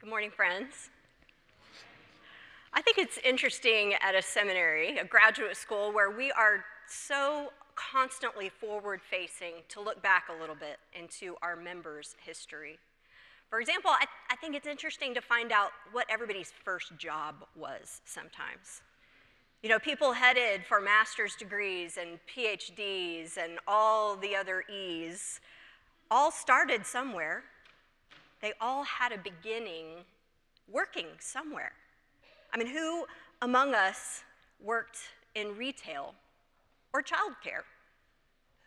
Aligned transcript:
Good 0.00 0.08
morning, 0.08 0.30
friends. 0.30 0.88
I 2.72 2.80
think 2.80 2.96
it's 2.96 3.18
interesting 3.18 3.92
at 4.00 4.14
a 4.14 4.22
seminary, 4.22 4.96
a 4.96 5.04
graduate 5.04 5.58
school, 5.58 5.92
where 5.92 6.10
we 6.10 6.32
are 6.32 6.64
so 6.88 7.52
constantly 7.74 8.48
forward 8.48 9.02
facing 9.02 9.56
to 9.68 9.82
look 9.82 10.02
back 10.02 10.30
a 10.30 10.40
little 10.40 10.54
bit 10.54 10.78
into 10.98 11.36
our 11.42 11.54
members' 11.54 12.16
history. 12.24 12.78
For 13.50 13.60
example, 13.60 13.90
I, 13.90 14.06
I, 14.30 14.36
think 14.36 14.56
it's 14.56 14.66
interesting 14.66 15.12
to 15.12 15.20
find 15.20 15.52
out 15.52 15.68
what 15.92 16.06
everybody's 16.08 16.50
first 16.64 16.96
job 16.96 17.44
was 17.54 18.00
sometimes. 18.06 18.80
You 19.62 19.68
know, 19.68 19.78
people 19.78 20.12
headed 20.12 20.62
for 20.66 20.80
master's 20.80 21.34
degrees 21.34 21.98
and 22.00 22.18
PhDs 22.26 23.36
and 23.36 23.58
all 23.68 24.16
the 24.16 24.34
other 24.34 24.64
E's 24.72 25.40
all 26.10 26.30
started 26.30 26.86
somewhere. 26.86 27.42
They 28.40 28.52
all 28.60 28.84
had 28.84 29.12
a 29.12 29.18
beginning 29.18 30.04
working 30.70 31.06
somewhere. 31.18 31.72
I 32.52 32.58
mean, 32.58 32.68
who 32.68 33.06
among 33.42 33.74
us 33.74 34.22
worked 34.60 34.98
in 35.34 35.56
retail 35.56 36.14
or 36.92 37.02
childcare? 37.02 37.64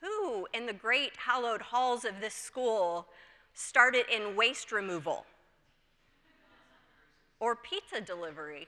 Who 0.01 0.47
in 0.53 0.65
the 0.65 0.73
great 0.73 1.15
hallowed 1.17 1.61
halls 1.61 2.05
of 2.05 2.19
this 2.19 2.33
school 2.33 3.07
started 3.53 4.05
in 4.13 4.35
waste 4.35 4.71
removal 4.71 5.25
or 7.39 7.55
pizza 7.55 8.01
delivery? 8.01 8.67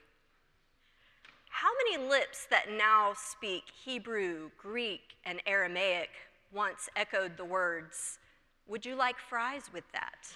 How 1.50 1.70
many 1.84 2.08
lips 2.08 2.46
that 2.50 2.70
now 2.70 3.14
speak 3.14 3.64
Hebrew, 3.84 4.50
Greek, 4.58 5.16
and 5.24 5.40
Aramaic 5.46 6.10
once 6.52 6.88
echoed 6.96 7.36
the 7.36 7.44
words, 7.44 8.18
Would 8.66 8.84
you 8.84 8.94
like 8.94 9.16
fries 9.18 9.70
with 9.72 9.84
that? 9.92 10.34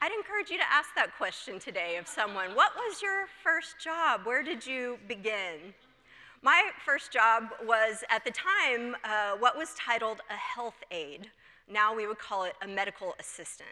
I'd 0.00 0.12
encourage 0.12 0.48
you 0.48 0.58
to 0.58 0.72
ask 0.72 0.90
that 0.94 1.16
question 1.16 1.58
today 1.58 1.96
of 1.96 2.06
someone. 2.06 2.54
What 2.54 2.70
was 2.76 3.02
your 3.02 3.26
first 3.42 3.80
job? 3.82 4.20
Where 4.22 4.44
did 4.44 4.64
you 4.64 4.96
begin? 5.08 5.74
My 6.40 6.70
first 6.84 7.10
job 7.10 7.48
was, 7.66 8.04
at 8.08 8.24
the 8.24 8.30
time, 8.30 8.94
uh, 9.02 9.32
what 9.40 9.56
was 9.56 9.74
titled 9.74 10.20
a 10.30 10.34
health 10.34 10.76
aide. 10.92 11.28
Now 11.68 11.96
we 11.96 12.06
would 12.06 12.20
call 12.20 12.44
it 12.44 12.54
a 12.62 12.68
medical 12.68 13.16
assistant. 13.18 13.70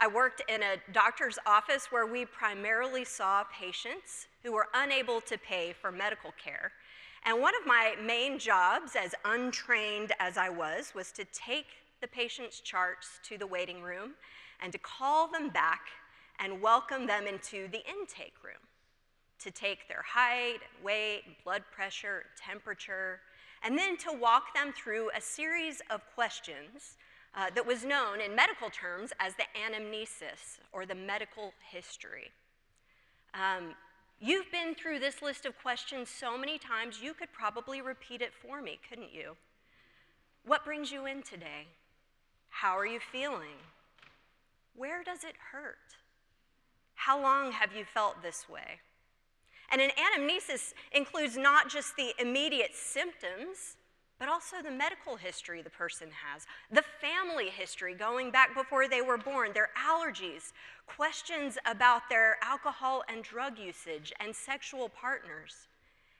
I 0.00 0.08
worked 0.08 0.42
in 0.48 0.64
a 0.64 0.78
doctor's 0.92 1.38
office 1.46 1.92
where 1.92 2.06
we 2.06 2.24
primarily 2.24 3.04
saw 3.04 3.44
patients 3.44 4.26
who 4.42 4.50
were 4.50 4.66
unable 4.74 5.20
to 5.20 5.38
pay 5.38 5.72
for 5.80 5.92
medical 5.92 6.32
care. 6.42 6.72
And 7.24 7.40
one 7.40 7.54
of 7.60 7.64
my 7.68 7.94
main 8.04 8.40
jobs, 8.40 8.96
as 8.96 9.14
untrained 9.24 10.10
as 10.18 10.36
I 10.36 10.48
was, 10.48 10.92
was 10.92 11.12
to 11.12 11.24
take 11.26 11.66
the 12.00 12.08
patient's 12.08 12.58
charts 12.58 13.20
to 13.28 13.38
the 13.38 13.46
waiting 13.46 13.80
room 13.80 14.14
and 14.62 14.72
to 14.72 14.78
call 14.78 15.28
them 15.28 15.48
back 15.50 15.82
and 16.38 16.60
welcome 16.60 17.06
them 17.06 17.26
into 17.26 17.68
the 17.68 17.82
intake 17.86 18.34
room 18.44 18.54
to 19.38 19.50
take 19.50 19.86
their 19.88 20.02
height, 20.02 20.60
weight, 20.82 21.22
blood 21.44 21.62
pressure, 21.70 22.24
temperature, 22.42 23.20
and 23.62 23.78
then 23.78 23.96
to 23.98 24.12
walk 24.12 24.54
them 24.54 24.72
through 24.72 25.10
a 25.16 25.20
series 25.20 25.82
of 25.90 26.00
questions 26.14 26.96
uh, 27.34 27.50
that 27.54 27.66
was 27.66 27.84
known 27.84 28.20
in 28.20 28.34
medical 28.34 28.70
terms 28.70 29.12
as 29.20 29.34
the 29.34 29.44
anamnesis 29.56 30.58
or 30.72 30.86
the 30.86 30.94
medical 30.94 31.52
history. 31.70 32.30
Um, 33.34 33.74
you've 34.20 34.50
been 34.50 34.74
through 34.74 35.00
this 35.00 35.20
list 35.20 35.44
of 35.44 35.58
questions 35.60 36.08
so 36.08 36.38
many 36.38 36.58
times, 36.58 37.00
you 37.02 37.12
could 37.12 37.32
probably 37.32 37.82
repeat 37.82 38.22
it 38.22 38.32
for 38.32 38.62
me, 38.62 38.78
couldn't 38.88 39.12
you? 39.12 39.36
What 40.46 40.64
brings 40.64 40.90
you 40.90 41.06
in 41.06 41.22
today? 41.22 41.66
How 42.48 42.78
are 42.78 42.86
you 42.86 43.00
feeling? 43.00 43.58
Where 44.76 45.02
does 45.02 45.24
it 45.24 45.36
hurt? 45.52 45.96
How 46.94 47.20
long 47.20 47.52
have 47.52 47.74
you 47.74 47.84
felt 47.84 48.22
this 48.22 48.48
way? 48.48 48.80
And 49.70 49.80
an 49.80 49.90
anamnesis 49.90 50.74
includes 50.92 51.36
not 51.36 51.68
just 51.68 51.96
the 51.96 52.12
immediate 52.18 52.74
symptoms, 52.74 53.76
but 54.18 54.28
also 54.28 54.62
the 54.62 54.70
medical 54.70 55.16
history 55.16 55.62
the 55.62 55.70
person 55.70 56.08
has, 56.10 56.46
the 56.70 56.84
family 57.00 57.50
history 57.50 57.94
going 57.94 58.30
back 58.30 58.54
before 58.54 58.88
they 58.88 59.02
were 59.02 59.18
born, 59.18 59.52
their 59.52 59.70
allergies, 59.76 60.52
questions 60.86 61.58
about 61.66 62.02
their 62.08 62.36
alcohol 62.42 63.02
and 63.08 63.22
drug 63.22 63.58
usage, 63.58 64.12
and 64.20 64.34
sexual 64.34 64.88
partners. 64.88 65.68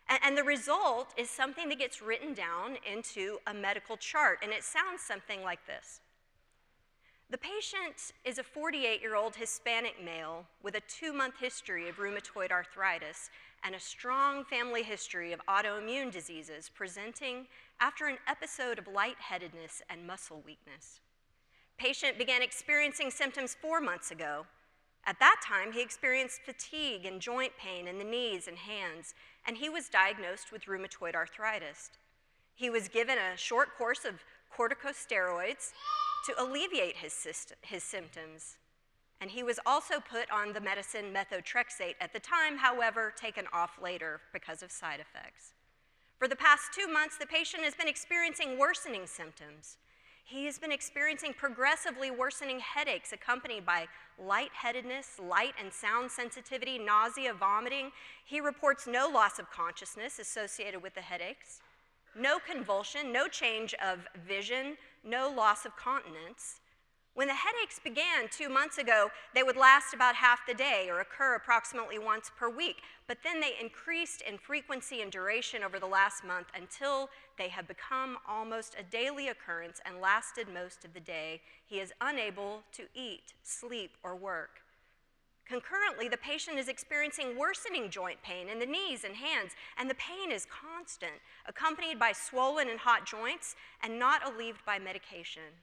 And, 0.09 0.19
and 0.25 0.39
the 0.39 0.45
result 0.45 1.15
is 1.17 1.31
something 1.31 1.69
that 1.69 1.79
gets 1.79 2.03
written 2.03 2.35
down 2.35 2.77
into 2.91 3.39
a 3.47 3.55
medical 3.55 3.97
chart, 3.97 4.41
and 4.43 4.53
it 4.53 4.65
sounds 4.65 5.01
something 5.01 5.43
like 5.43 5.67
this 5.67 6.01
the 7.29 7.39
patient 7.39 8.13
is 8.25 8.39
a 8.39 8.45
48 8.45 9.01
year 9.01 9.17
old 9.17 9.35
Hispanic 9.35 10.03
male 10.05 10.47
with 10.63 10.77
a 10.77 10.83
two 10.89 11.13
month 11.13 11.35
history 11.41 11.89
of 11.89 11.97
rheumatoid 11.97 12.53
arthritis 12.53 13.31
and 13.65 13.75
a 13.75 13.81
strong 13.81 14.45
family 14.45 14.85
history 14.85 15.33
of 15.33 15.41
autoimmune 15.49 16.13
diseases 16.13 16.71
presenting 16.73 17.47
after 17.81 18.07
an 18.07 18.19
episode 18.29 18.79
of 18.79 18.87
lightheadedness 18.87 19.83
and 19.91 20.07
muscle 20.07 20.41
weakness. 20.47 21.01
Patient 21.79 22.17
began 22.17 22.43
experiencing 22.43 23.11
symptoms 23.11 23.57
four 23.61 23.81
months 23.81 24.13
ago. 24.13 24.47
At 25.05 25.19
that 25.19 25.41
time, 25.45 25.73
he 25.73 25.83
experienced 25.83 26.43
fatigue 26.43 27.07
and 27.07 27.21
joint 27.21 27.53
pain 27.59 27.89
in 27.89 27.99
the 27.99 28.05
knees 28.05 28.49
and 28.49 28.57
hands, 28.57 29.15
and 29.47 29.57
he 29.57 29.69
was 29.69 29.89
diagnosed 29.89 30.53
with 30.53 30.67
rheumatoid 30.67 31.15
arthritis. 31.15 31.91
He 32.55 32.71
was 32.71 32.89
given 32.89 33.19
a 33.19 33.37
short 33.37 33.77
course 33.77 34.05
of 34.05 34.23
corticosteroids 34.57 35.73
to 36.25 36.43
alleviate 36.43 36.97
his, 36.97 37.15
his 37.63 37.83
symptoms. 37.83 38.57
And 39.21 39.31
he 39.31 39.43
was 39.43 39.59
also 39.65 39.95
put 40.01 40.31
on 40.31 40.53
the 40.53 40.61
medicine 40.61 41.07
methotrexate 41.15 41.95
at 42.01 42.13
the 42.13 42.21
time, 42.21 42.59
however, 42.59 43.13
taken 43.17 43.45
off 43.53 43.79
later 43.83 44.21
because 44.33 44.63
of 44.63 44.71
side 44.71 45.01
effects. 45.01 45.55
For 46.19 46.29
the 46.29 46.37
past 46.37 46.73
two 46.75 46.91
months, 46.91 47.17
the 47.19 47.27
patient 47.27 47.63
has 47.65 47.75
been 47.75 47.89
experiencing 47.89 48.59
worsening 48.59 49.07
symptoms. 49.07 49.77
He 50.25 50.45
has 50.47 50.59
been 50.59 50.73
experiencing 50.73 51.35
progressively 51.35 52.11
worsening 52.11 52.59
headaches 52.59 53.13
accompanied 53.13 53.65
by 53.65 53.87
lightheadedness, 54.19 55.21
light 55.23 55.53
and 55.61 55.73
sound 55.73 56.11
sensitivity, 56.11 56.79
nausea, 56.79 57.33
vomiting. 57.33 57.93
He 58.25 58.41
reports 58.41 58.89
no 58.89 59.09
loss 59.09 59.39
of 59.39 59.51
consciousness 59.51 60.19
associated 60.19 60.83
with 60.83 60.95
the 60.95 61.01
headaches, 61.01 61.61
no 62.17 62.39
convulsion, 62.39 63.13
no 63.13 63.29
change 63.29 63.75
of 63.75 64.07
vision, 64.27 64.77
no 65.05 65.29
loss 65.29 65.65
of 65.65 65.77
continence. 65.77 66.61
When 67.15 67.29
the 67.29 67.35
headaches 67.35 67.81
began 67.83 68.29
two 68.31 68.51
months 68.51 68.77
ago, 68.77 69.09
they 69.35 69.43
would 69.43 69.57
last 69.57 69.95
about 69.95 70.17
half 70.17 70.41
the 70.47 70.53
day 70.53 70.89
or 70.91 71.01
occur 71.01 71.35
approximately 71.35 71.99
once 71.99 72.31
per 72.37 72.51
week, 72.51 72.83
but 73.07 73.17
then 73.25 73.41
they 73.41 73.55
increased 73.59 74.21
in 74.21 74.37
frequency 74.37 75.01
and 75.01 75.11
duration 75.11 75.63
over 75.63 75.79
the 75.79 75.87
last 75.87 76.25
month 76.25 76.49
until 76.55 77.09
they 77.39 77.49
have 77.49 77.67
become 77.67 78.19
almost 78.29 78.77
a 78.79 78.83
daily 78.83 79.29
occurrence 79.29 79.81
and 79.87 80.03
lasted 80.03 80.47
most 80.53 80.85
of 80.85 80.93
the 80.93 81.01
day. 81.01 81.41
He 81.65 81.81
is 81.81 81.95
unable 82.03 82.65
to 82.73 82.83
eat, 82.95 83.33
sleep, 83.43 83.93
or 84.03 84.15
work. 84.15 84.61
Concurrently, 85.49 86.09
the 86.09 86.17
patient 86.17 86.59
is 86.59 86.69
experiencing 86.69 87.39
worsening 87.39 87.89
joint 87.89 88.21
pain 88.23 88.49
in 88.49 88.59
the 88.59 88.67
knees 88.67 89.05
and 89.05 89.15
hands, 89.15 89.53
and 89.79 89.89
the 89.89 89.95
pain 89.95 90.33
is 90.33 90.47
constant, 90.47 91.13
accompanied 91.47 92.01
by 92.01 92.11
swollen 92.11 92.69
and 92.69 92.81
hot 92.81 93.07
joints 93.07 93.55
and 93.83 93.99
not 93.99 94.27
alleviated 94.27 94.65
by 94.67 94.79
medication. 94.79 95.55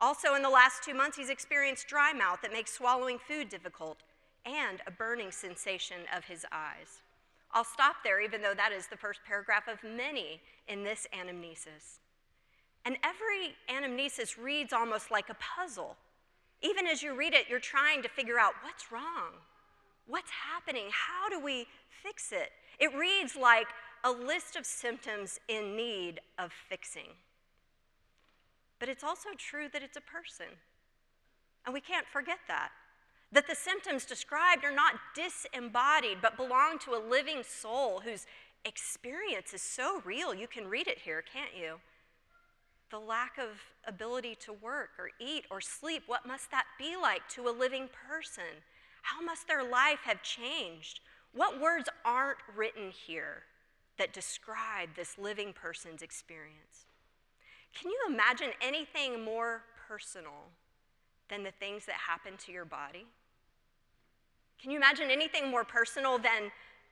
Also, 0.00 0.34
in 0.34 0.42
the 0.42 0.50
last 0.50 0.84
two 0.84 0.94
months, 0.94 1.16
he's 1.16 1.30
experienced 1.30 1.88
dry 1.88 2.12
mouth 2.12 2.40
that 2.42 2.52
makes 2.52 2.72
swallowing 2.72 3.18
food 3.18 3.48
difficult 3.48 3.98
and 4.44 4.80
a 4.86 4.90
burning 4.90 5.32
sensation 5.32 6.02
of 6.14 6.24
his 6.24 6.44
eyes. 6.52 7.00
I'll 7.52 7.64
stop 7.64 7.96
there, 8.04 8.20
even 8.20 8.42
though 8.42 8.54
that 8.54 8.72
is 8.72 8.86
the 8.86 8.96
first 8.96 9.20
paragraph 9.26 9.68
of 9.68 9.82
many 9.82 10.40
in 10.68 10.84
this 10.84 11.06
anamnesis. 11.14 12.00
And 12.84 12.96
every 13.02 13.56
anamnesis 13.68 14.36
reads 14.42 14.72
almost 14.72 15.10
like 15.10 15.30
a 15.30 15.34
puzzle 15.34 15.96
even 16.62 16.86
as 16.86 17.02
you 17.02 17.14
read 17.14 17.34
it, 17.34 17.46
you're 17.48 17.60
trying 17.60 18.02
to 18.02 18.08
figure 18.08 18.38
out 18.38 18.54
what's 18.62 18.90
wrong? 18.90 19.32
What's 20.06 20.30
happening? 20.30 20.86
How 20.90 21.28
do 21.28 21.42
we 21.42 21.66
fix 22.02 22.32
it? 22.32 22.50
It 22.78 22.94
reads 22.96 23.36
like 23.36 23.66
a 24.04 24.10
list 24.10 24.56
of 24.56 24.64
symptoms 24.64 25.38
in 25.48 25.76
need 25.76 26.20
of 26.38 26.52
fixing. 26.52 27.16
But 28.78 28.88
it's 28.88 29.04
also 29.04 29.30
true 29.36 29.68
that 29.72 29.82
it's 29.82 29.96
a 29.96 30.00
person. 30.00 30.46
And 31.64 31.74
we 31.74 31.80
can't 31.80 32.06
forget 32.06 32.38
that. 32.48 32.70
That 33.32 33.46
the 33.46 33.54
symptoms 33.54 34.04
described 34.04 34.64
are 34.64 34.74
not 34.74 34.94
disembodied, 35.14 36.18
but 36.22 36.36
belong 36.36 36.78
to 36.84 36.92
a 36.92 37.02
living 37.08 37.42
soul 37.42 38.00
whose 38.00 38.26
experience 38.64 39.52
is 39.52 39.62
so 39.62 40.00
real. 40.04 40.34
You 40.34 40.46
can 40.46 40.66
read 40.66 40.88
it 40.88 40.98
here, 40.98 41.22
can't 41.22 41.54
you? 41.58 41.76
The 42.90 42.98
lack 42.98 43.38
of 43.38 43.48
ability 43.86 44.34
to 44.46 44.52
work 44.52 44.90
or 44.98 45.10
eat 45.20 45.44
or 45.50 45.60
sleep, 45.60 46.04
what 46.06 46.26
must 46.26 46.50
that 46.50 46.64
be 46.78 46.96
like 46.96 47.28
to 47.30 47.48
a 47.48 47.50
living 47.50 47.88
person? 48.08 48.62
How 49.02 49.22
must 49.22 49.46
their 49.46 49.62
life 49.62 50.00
have 50.04 50.22
changed? 50.22 51.00
What 51.34 51.60
words 51.60 51.88
aren't 52.04 52.38
written 52.56 52.90
here 52.90 53.42
that 53.98 54.12
describe 54.12 54.90
this 54.96 55.18
living 55.18 55.52
person's 55.52 56.02
experience? 56.02 56.86
Can 57.74 57.90
you 57.90 57.98
imagine 58.08 58.50
anything 58.62 59.24
more 59.24 59.62
personal 59.88 60.50
than 61.28 61.42
the 61.42 61.50
things 61.50 61.84
that 61.86 61.96
happen 61.96 62.32
to 62.46 62.52
your 62.52 62.64
body? 62.64 63.06
Can 64.60 64.70
you 64.70 64.78
imagine 64.78 65.10
anything 65.10 65.50
more 65.50 65.64
personal 65.64 66.18
than 66.18 66.50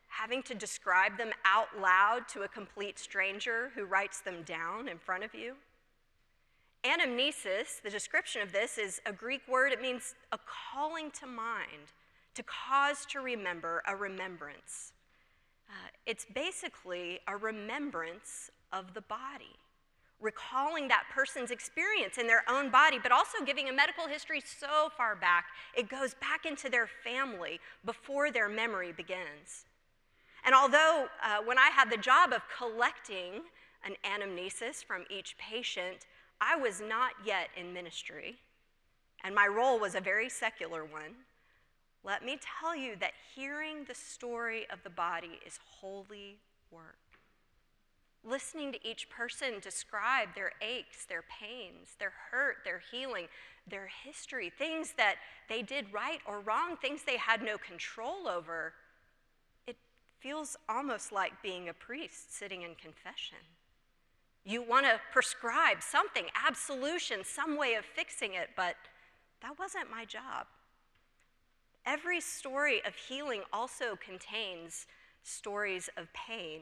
having 0.09 0.43
to 0.45 0.55
describe 0.55 1.19
them 1.19 1.31
out 1.45 1.69
loud 1.81 2.29
to 2.29 2.43
a 2.43 2.49
complete 2.49 2.99
stranger 2.99 3.73
who 3.75 3.85
writes 3.85 4.21
them 4.21 4.43
down 4.45 4.89
in 4.89 4.99
front 4.99 5.25
of 5.25 5.35
you? 5.35 5.55
Anamnesis, 6.87 7.83
the 7.83 7.91
description 7.91 8.43
of 8.43 8.53
this, 8.53 8.79
is 8.79 9.01
a 9.07 9.13
Greek 9.13 9.43
word. 9.49 9.73
It 9.73 9.83
means 9.83 10.15
a 10.31 10.39
calling 10.47 11.11
to 11.13 11.27
mind, 11.27 11.93
to 12.35 12.45
cause 12.45 13.05
to 13.07 13.21
remember, 13.21 13.83
a 13.89 13.97
remembrance. 13.97 14.93
Uh, 15.69 15.89
it's 16.07 16.27
basically 16.33 17.19
a 17.27 17.37
remembrance 17.37 18.51
of 18.73 18.95
the 18.95 19.01
body, 19.01 19.57
recalling 20.21 20.87
that 20.89 21.05
person's 21.13 21.51
experience 21.51 22.19
in 22.19 22.29
their 22.29 22.45
own 22.49 22.71
body, 22.71 22.99
but 23.03 23.11
also 23.11 23.45
giving 23.45 23.69
a 23.69 23.73
medical 23.73 24.07
history 24.07 24.41
so 24.41 24.89
far 24.97 25.17
back, 25.17 25.47
it 25.77 25.89
goes 25.89 26.15
back 26.15 26.47
into 26.47 26.71
their 26.71 26.89
family 27.03 27.59
before 27.85 28.31
their 28.31 28.49
memory 28.49 28.93
begins. 28.93 29.65
And 30.45 30.55
although 30.55 31.09
uh, 31.25 31.39
when 31.45 31.59
I 31.59 31.71
had 31.71 31.91
the 31.91 31.97
job 31.97 32.33
of 32.33 32.43
collecting 32.57 33.43
an 33.85 33.97
anamnesis 34.05 34.85
from 34.85 35.05
each 35.11 35.37
patient, 35.39 36.07
I 36.41 36.57
was 36.57 36.81
not 36.81 37.13
yet 37.25 37.49
in 37.57 37.73
ministry, 37.73 38.37
and 39.25 39.35
my 39.35 39.47
role 39.47 39.79
was 39.79 39.95
a 39.95 40.01
very 40.01 40.29
secular 40.29 40.85
one. 40.85 41.15
Let 42.05 42.25
me 42.25 42.39
tell 42.61 42.77
you 42.77 42.95
that 43.01 43.13
hearing 43.35 43.85
the 43.85 43.95
story 43.95 44.67
of 44.71 44.83
the 44.85 44.91
body 44.91 45.41
is 45.45 45.59
holy 45.81 46.39
work. 46.71 46.99
Listening 48.23 48.73
to 48.73 48.89
each 48.89 49.09
person 49.09 49.55
describe 49.61 50.29
their 50.35 50.53
aches, 50.61 51.07
their 51.07 51.25
pains, 51.41 51.97
their 51.99 52.13
hurt, 52.31 52.57
their 52.65 52.83
healing, 52.91 53.27
their 53.69 53.89
history, 54.05 54.51
things 54.57 54.95
that 54.97 55.17
they 55.49 55.63
did 55.63 55.93
right 55.93 56.21
or 56.27 56.41
wrong, 56.41 56.77
things 56.77 57.03
they 57.03 57.17
had 57.17 57.43
no 57.43 57.57
control 57.59 58.29
over, 58.29 58.75
it 59.67 59.77
feels 60.21 60.57
almost 60.69 61.13
like 61.13 61.41
being 61.43 61.69
a 61.69 61.75
priest 61.75 62.37
sitting 62.37 62.63
in 62.63 62.75
confession. 62.75 63.39
You 64.49 64.63
want 64.63 64.87
to 64.87 65.01
prescribe 65.13 65.79
something, 65.83 66.27
absolution, 66.47 67.25
some 67.25 67.59
way 67.59 67.75
of 67.75 67.85
fixing 67.85 68.35
it, 68.35 68.51
but 68.57 68.77
that 69.43 69.59
wasn't 69.59 69.91
my 69.91 70.05
job. 70.05 70.47
Every 71.85 72.21
story 72.21 72.81
of 72.87 72.95
healing 72.95 73.43
also 73.53 73.97
contains 73.97 74.87
stories 75.25 75.91
of 75.97 76.07
pain. 76.13 76.61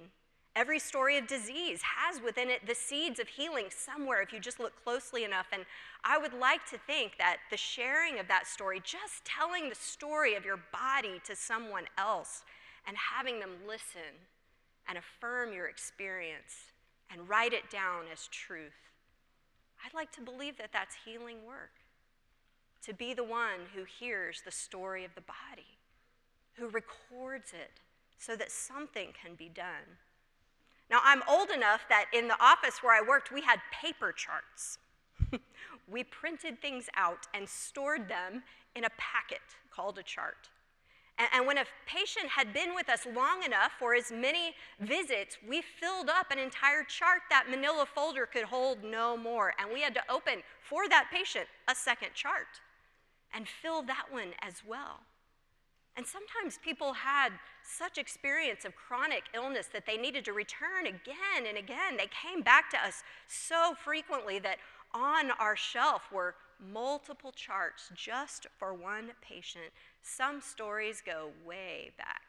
Every 0.56 0.78
story 0.78 1.18
of 1.18 1.26
disease 1.26 1.82
has 1.82 2.22
within 2.22 2.48
it 2.48 2.66
the 2.66 2.74
seeds 2.74 3.20
of 3.20 3.28
healing 3.28 3.66
somewhere 3.68 4.22
if 4.22 4.32
you 4.32 4.40
just 4.40 4.60
look 4.60 4.82
closely 4.82 5.22
enough. 5.22 5.48
And 5.52 5.66
I 6.04 6.16
would 6.16 6.32
like 6.32 6.64
to 6.70 6.78
think 6.78 7.18
that 7.18 7.36
the 7.50 7.58
sharing 7.58 8.18
of 8.18 8.28
that 8.28 8.46
story, 8.46 8.80
just 8.82 9.26
telling 9.26 9.68
the 9.68 9.74
story 9.74 10.36
of 10.36 10.44
your 10.46 10.60
body 10.72 11.20
to 11.24 11.36
someone 11.36 11.84
else 11.98 12.44
and 12.86 12.96
having 12.96 13.40
them 13.40 13.56
listen 13.68 14.24
and 14.88 14.96
affirm 14.96 15.52
your 15.52 15.66
experience 15.66 16.72
and 17.10 17.28
write 17.28 17.52
it 17.52 17.70
down 17.70 18.04
as 18.12 18.28
truth, 18.28 18.90
I'd 19.84 19.94
like 19.94 20.12
to 20.12 20.20
believe 20.20 20.56
that 20.58 20.72
that's 20.72 20.96
healing 21.04 21.46
work 21.46 21.72
to 22.84 22.92
be 22.92 23.14
the 23.14 23.24
one 23.24 23.60
who 23.74 23.84
hears 23.84 24.42
the 24.44 24.50
story 24.50 25.04
of 25.04 25.14
the 25.14 25.22
body, 25.22 25.78
who 26.54 26.68
records 26.68 27.52
it 27.52 27.80
so 28.18 28.36
that 28.36 28.50
something 28.50 29.08
can 29.20 29.34
be 29.34 29.48
done. 29.48 29.98
Now, 30.90 31.00
I'm 31.02 31.22
old 31.28 31.50
enough 31.50 31.82
that 31.88 32.06
in 32.12 32.28
the 32.28 32.42
office 32.42 32.82
where 32.82 32.94
I 32.94 33.06
worked, 33.06 33.32
we 33.32 33.40
had 33.40 33.58
paper 33.72 34.12
charts. 34.12 34.78
we 35.90 36.04
printed 36.04 36.60
things 36.60 36.88
out 36.94 37.26
and 37.32 37.48
stored 37.48 38.08
them 38.08 38.42
in 38.76 38.84
a 38.84 38.90
packet 38.98 39.40
called 39.70 39.98
a 39.98 40.02
chart. 40.02 40.50
And, 41.16 41.46
when 41.46 41.58
a 41.58 41.64
patient 41.86 42.28
had 42.28 42.52
been 42.52 42.74
with 42.74 42.88
us 42.88 43.06
long 43.06 43.44
enough 43.44 43.72
for 43.78 43.94
as 43.94 44.10
many 44.10 44.54
visits, 44.80 45.38
we 45.48 45.62
filled 45.62 46.08
up 46.08 46.32
an 46.32 46.38
entire 46.40 46.82
chart 46.82 47.22
that 47.30 47.46
manila 47.48 47.86
folder 47.86 48.26
could 48.26 48.44
hold 48.44 48.82
no 48.82 49.16
more. 49.16 49.54
And 49.60 49.72
we 49.72 49.82
had 49.82 49.94
to 49.94 50.02
open 50.10 50.42
for 50.60 50.88
that 50.88 51.10
patient 51.12 51.46
a 51.68 51.74
second 51.74 52.14
chart 52.14 52.60
and 53.32 53.46
fill 53.46 53.82
that 53.82 54.06
one 54.10 54.32
as 54.42 54.62
well. 54.66 55.00
And 55.96 56.04
sometimes 56.04 56.58
people 56.64 56.92
had 56.92 57.30
such 57.62 57.98
experience 57.98 58.64
of 58.64 58.74
chronic 58.74 59.24
illness 59.34 59.68
that 59.72 59.86
they 59.86 59.96
needed 59.96 60.24
to 60.24 60.32
return 60.32 60.86
again 60.86 61.46
and 61.48 61.56
again. 61.56 61.96
They 61.96 62.08
came 62.08 62.42
back 62.42 62.70
to 62.70 62.78
us 62.78 63.04
so 63.28 63.74
frequently 63.84 64.40
that 64.40 64.58
on 64.92 65.30
our 65.32 65.56
shelf 65.56 66.10
were 66.12 66.34
multiple 66.72 67.32
charts 67.32 67.90
just 67.94 68.46
for 68.58 68.74
one 68.74 69.10
patient. 69.20 69.72
Some 70.02 70.40
stories 70.40 71.02
go 71.04 71.30
way 71.46 71.92
back. 71.96 72.22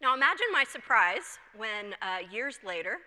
Now 0.00 0.14
imagine 0.14 0.46
my 0.52 0.64
surprise 0.64 1.38
when 1.56 1.94
uh, 2.00 2.18
years 2.30 2.58
later, 2.64 2.98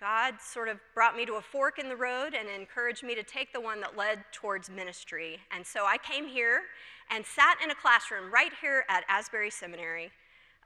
God 0.00 0.34
sort 0.40 0.68
of 0.68 0.80
brought 0.94 1.16
me 1.16 1.24
to 1.26 1.34
a 1.34 1.40
fork 1.40 1.78
in 1.78 1.88
the 1.88 1.96
road 1.96 2.34
and 2.34 2.48
encouraged 2.48 3.04
me 3.04 3.14
to 3.14 3.22
take 3.22 3.52
the 3.52 3.60
one 3.60 3.80
that 3.80 3.96
led 3.96 4.24
towards 4.32 4.68
ministry. 4.68 5.38
And 5.54 5.64
so 5.64 5.86
I 5.86 5.98
came 5.98 6.26
here 6.26 6.62
and 7.10 7.24
sat 7.24 7.58
in 7.62 7.70
a 7.70 7.74
classroom 7.74 8.32
right 8.32 8.52
here 8.60 8.84
at 8.88 9.04
Asbury 9.08 9.50
Seminary 9.50 10.10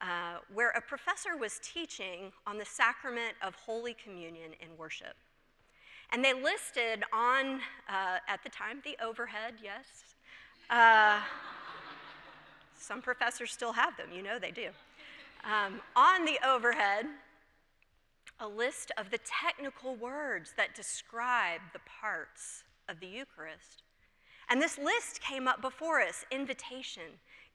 uh, 0.01 0.39
where 0.53 0.71
a 0.71 0.81
professor 0.81 1.37
was 1.37 1.61
teaching 1.63 2.33
on 2.47 2.59
the 2.59 2.65
sacrament 2.65 3.35
of 3.43 3.55
Holy 3.55 3.95
Communion 3.95 4.53
in 4.61 4.77
worship. 4.77 5.15
And 6.13 6.25
they 6.25 6.33
listed 6.33 7.05
on, 7.13 7.61
uh, 7.89 8.19
at 8.27 8.43
the 8.43 8.49
time, 8.49 8.81
the 8.85 8.97
overhead, 9.05 9.55
yes. 9.63 10.15
Uh, 10.71 11.21
some 12.79 13.03
professors 13.03 13.51
still 13.51 13.73
have 13.73 13.97
them, 13.97 14.09
you 14.15 14.23
know 14.23 14.39
they 14.39 14.51
do. 14.51 14.69
Um, 15.45 15.81
on 15.95 16.25
the 16.25 16.39
overhead, 16.47 17.07
a 18.41 18.49
list 18.49 18.93
of 18.97 19.11
the 19.11 19.19
technical 19.19 19.97
words 19.97 20.55
that 20.57 20.75
describe 20.75 21.61
the 21.73 21.81
parts 22.01 22.65
of 22.89 23.01
the 23.01 23.07
Eucharist. 23.07 23.83
And 24.49 24.63
this 24.63 24.79
list 24.79 25.21
came 25.21 25.47
up 25.47 25.61
before 25.61 26.01
us 26.01 26.25
invitation, 26.31 27.03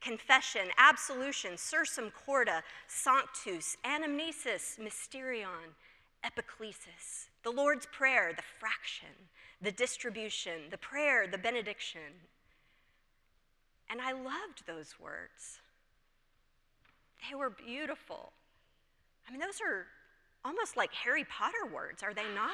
confession, 0.02 0.68
absolution, 0.78 1.54
sursum 1.54 2.12
corda, 2.14 2.62
sanctus, 2.88 3.78
anamnesis, 3.84 4.78
mysterion, 4.80 5.74
epiclesis, 6.24 7.28
the 7.44 7.52
Lord's 7.52 7.86
Prayer, 7.86 8.34
the 8.36 8.44
fraction, 8.60 9.10
the 9.62 9.71
distribution, 9.71 10.69
the 10.71 10.78
prayer, 10.78 11.28
the 11.28 11.38
benediction. 11.38 12.02
And 13.90 14.02
I 14.02 14.12
loved 14.14 14.66
those 14.66 14.95
words. 15.00 15.59
They 17.30 17.36
were 17.36 17.50
beautiful. 17.50 18.31
I 19.28 19.31
mean, 19.31 19.40
those 19.40 19.59
are 19.62 19.86
almost 20.44 20.76
like 20.76 20.94
Harry 20.94 21.26
Potter 21.26 21.66
words, 21.74 22.04
are 22.04 22.14
they 22.14 22.24
not? 22.36 22.52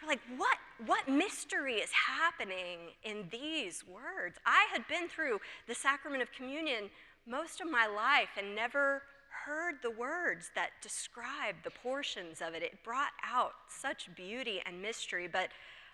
You're 0.00 0.08
like, 0.08 0.20
what, 0.36 0.58
what 0.86 1.08
mystery 1.08 1.74
is 1.74 1.90
happening 1.92 2.90
in 3.04 3.28
these 3.30 3.84
words? 3.86 4.38
I 4.44 4.66
had 4.72 4.86
been 4.88 5.08
through 5.08 5.40
the 5.68 5.74
sacrament 5.74 6.22
of 6.22 6.32
communion 6.32 6.90
most 7.26 7.60
of 7.60 7.70
my 7.70 7.86
life 7.86 8.30
and 8.36 8.54
never 8.54 9.02
heard 9.46 9.76
the 9.80 9.90
words 9.90 10.50
that 10.56 10.70
described 10.82 11.58
the 11.62 11.70
portions 11.70 12.42
of 12.42 12.54
it. 12.54 12.62
It 12.62 12.82
brought 12.82 13.12
out 13.24 13.52
such 13.68 14.08
beauty 14.16 14.60
and 14.66 14.82
mystery, 14.82 15.28
but 15.32 15.50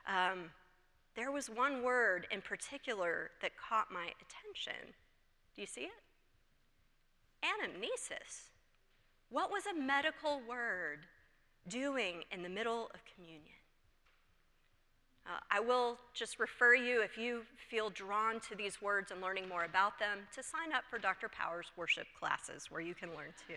um, 0.09 0.51
there 1.15 1.31
was 1.31 1.51
one 1.51 1.83
word 1.83 2.27
in 2.31 2.41
particular 2.41 3.31
that 3.43 3.53
caught 3.57 3.93
my 3.93 4.07
attention. 4.23 4.95
Do 5.55 5.61
you 5.61 5.67
see 5.67 5.83
it? 5.83 5.91
Anamnesis. 7.45 8.49
What 9.29 9.51
was 9.51 9.65
a 9.67 9.79
medical 9.79 10.41
word 10.49 11.01
doing 11.69 12.25
in 12.31 12.43
the 12.43 12.49
middle 12.49 12.91
of 12.95 13.01
communion? 13.15 13.62
Uh, 15.27 15.39
I 15.51 15.61
will 15.61 15.99
just 16.15 16.39
refer 16.39 16.75
you, 16.75 17.03
if 17.03 17.17
you 17.17 17.43
feel 17.71 17.91
drawn 17.91 18.41
to 18.41 18.57
these 18.57 18.83
words 18.83 19.13
and 19.13 19.21
learning 19.21 19.49
more 19.49 19.65
about 19.65 19.99
them, 19.99 20.19
to 20.35 20.43
sign 20.43 20.73
up 20.75 20.83
for 20.91 20.99
Dr. 20.99 21.29
Power's 21.29 21.71
worship 21.77 22.07
classes 22.19 22.71
where 22.71 22.81
you 22.81 22.95
can 22.95 23.11
learn 23.11 23.33
too. 23.47 23.55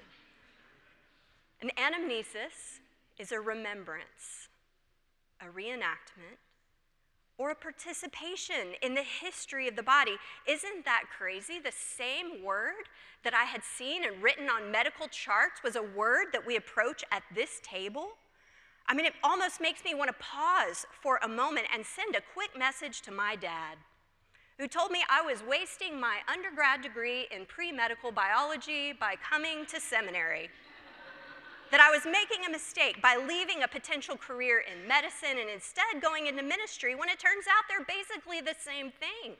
An 1.61 1.71
anamnesis 1.77 2.79
is 3.17 3.31
a 3.31 3.39
remembrance, 3.39 4.49
a 5.41 5.45
reenactment, 5.45 6.37
or 7.37 7.51
a 7.51 7.55
participation 7.55 8.75
in 8.81 8.93
the 8.93 9.03
history 9.03 9.67
of 9.67 9.75
the 9.75 9.83
body. 9.83 10.15
Isn't 10.47 10.85
that 10.85 11.03
crazy? 11.17 11.59
The 11.59 11.71
same 11.71 12.43
word 12.43 12.85
that 13.23 13.33
I 13.33 13.43
had 13.43 13.61
seen 13.63 14.05
and 14.05 14.21
written 14.21 14.49
on 14.49 14.71
medical 14.71 15.07
charts 15.07 15.61
was 15.63 15.75
a 15.75 15.81
word 15.81 16.27
that 16.31 16.45
we 16.45 16.55
approach 16.55 17.03
at 17.11 17.23
this 17.33 17.59
table. 17.63 18.09
I 18.87 18.93
mean, 18.93 19.05
it 19.05 19.13
almost 19.23 19.59
makes 19.59 19.83
me 19.83 19.95
want 19.95 20.09
to 20.09 20.15
pause 20.19 20.85
for 21.01 21.19
a 21.23 21.27
moment 21.27 21.67
and 21.73 21.83
send 21.85 22.15
a 22.15 22.21
quick 22.33 22.57
message 22.57 23.01
to 23.03 23.11
my 23.11 23.35
dad, 23.35 23.77
who 24.59 24.67
told 24.67 24.91
me 24.91 25.03
I 25.09 25.21
was 25.21 25.41
wasting 25.47 25.99
my 25.99 26.19
undergrad 26.31 26.81
degree 26.81 27.27
in 27.31 27.45
pre 27.45 27.71
medical 27.71 28.11
biology 28.11 28.93
by 28.93 29.15
coming 29.15 29.65
to 29.67 29.79
seminary. 29.79 30.49
that 31.71 31.81
I 31.81 31.89
was 31.89 32.05
making 32.05 32.45
a 32.47 32.51
mistake 32.51 33.01
by 33.01 33.17
leaving 33.17 33.63
a 33.63 33.67
potential 33.67 34.15
career 34.15 34.61
in 34.61 34.87
medicine 34.87 35.41
and 35.41 35.49
instead 35.49 35.99
going 35.99 36.27
into 36.27 36.43
ministry 36.43 36.93
when 36.93 37.09
it 37.09 37.19
turns 37.19 37.45
out 37.49 37.65
they're 37.67 37.83
basically 37.89 38.39
the 38.39 38.55
same 38.59 38.91
thing. 38.91 39.33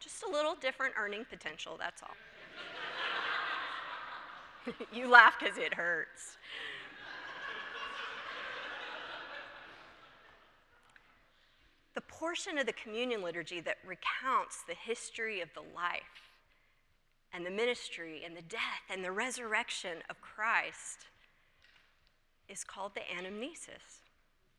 Just 0.00 0.24
a 0.24 0.28
little 0.28 0.56
different 0.56 0.94
earning 0.98 1.24
potential, 1.30 1.76
that's 1.78 2.02
all. 2.02 2.16
you 4.92 5.08
laugh 5.08 5.34
because 5.38 5.58
it 5.58 5.74
hurts. 5.74 6.36
the 11.94 12.00
portion 12.00 12.56
of 12.56 12.66
the 12.66 12.72
communion 12.72 13.22
liturgy 13.22 13.60
that 13.60 13.76
recounts 13.86 14.62
the 14.66 14.74
history 14.74 15.40
of 15.42 15.48
the 15.54 15.60
life 15.74 16.30
and 17.34 17.44
the 17.44 17.50
ministry 17.50 18.22
and 18.24 18.36
the 18.36 18.42
death 18.42 18.82
and 18.90 19.04
the 19.04 19.12
resurrection 19.12 19.98
of 20.08 20.18
Christ 20.20 21.06
is 22.48 22.64
called 22.64 22.92
the 22.94 23.00
anamnesis. 23.00 24.00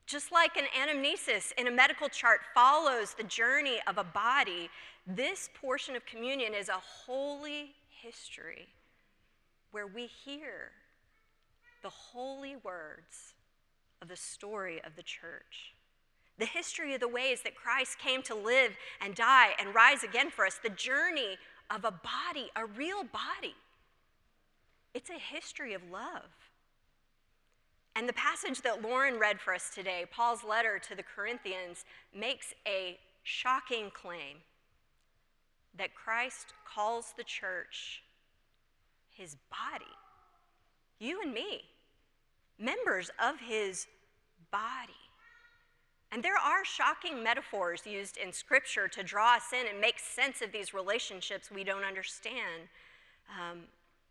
Just 0.05 0.31
like 0.31 0.57
an 0.57 0.65
anamnesis 0.79 1.53
in 1.57 1.67
a 1.67 1.71
medical 1.71 2.09
chart 2.09 2.41
follows 2.53 3.13
the 3.13 3.23
journey 3.23 3.79
of 3.87 3.97
a 3.97 4.03
body, 4.03 4.69
this 5.07 5.49
portion 5.59 5.95
of 5.95 6.05
communion 6.05 6.53
is 6.53 6.69
a 6.69 6.73
holy 6.73 7.73
history 7.89 8.67
where 9.73 9.87
we 9.87 10.05
hear 10.05 10.71
the 11.81 11.89
holy 11.89 12.55
words 12.63 13.33
of 14.01 14.07
the 14.07 14.15
story 14.15 14.79
of 14.85 14.95
the 14.95 15.03
church. 15.03 15.73
The 16.37 16.45
history 16.45 16.93
of 16.93 17.01
the 17.01 17.07
ways 17.07 17.41
that 17.43 17.55
Christ 17.55 17.97
came 17.99 18.21
to 18.23 18.35
live 18.35 18.77
and 19.01 19.15
die 19.15 19.49
and 19.59 19.73
rise 19.73 20.03
again 20.03 20.29
for 20.29 20.45
us, 20.45 20.59
the 20.61 20.69
journey 20.69 21.37
of 21.69 21.85
a 21.85 21.91
body, 21.91 22.49
a 22.55 22.65
real 22.65 23.03
body. 23.03 23.55
It's 24.93 25.09
a 25.09 25.19
history 25.19 25.73
of 25.73 25.81
love. 25.91 26.29
And 27.95 28.07
the 28.07 28.13
passage 28.13 28.61
that 28.61 28.81
Lauren 28.81 29.19
read 29.19 29.39
for 29.39 29.53
us 29.55 29.71
today, 29.73 30.05
Paul's 30.11 30.43
letter 30.43 30.79
to 30.87 30.95
the 30.95 31.03
Corinthians, 31.03 31.85
makes 32.15 32.53
a 32.67 32.99
shocking 33.23 33.91
claim 33.91 34.37
that 35.77 35.95
Christ 35.95 36.53
calls 36.67 37.13
the 37.17 37.23
church 37.23 38.03
his 39.15 39.35
body. 39.49 39.85
You 40.99 41.21
and 41.21 41.33
me, 41.33 41.63
members 42.59 43.09
of 43.21 43.39
his 43.39 43.87
body. 44.51 44.93
And 46.11 46.21
there 46.21 46.37
are 46.37 46.63
shocking 46.63 47.23
metaphors 47.23 47.87
used 47.87 48.17
in 48.17 48.31
Scripture 48.31 48.87
to 48.87 49.01
draw 49.01 49.35
us 49.35 49.51
in 49.51 49.67
and 49.67 49.81
make 49.81 49.97
sense 49.97 50.41
of 50.43 50.51
these 50.51 50.73
relationships 50.73 51.49
we 51.49 51.63
don't 51.63 51.83
understand. 51.83 52.69
Um, 53.29 53.61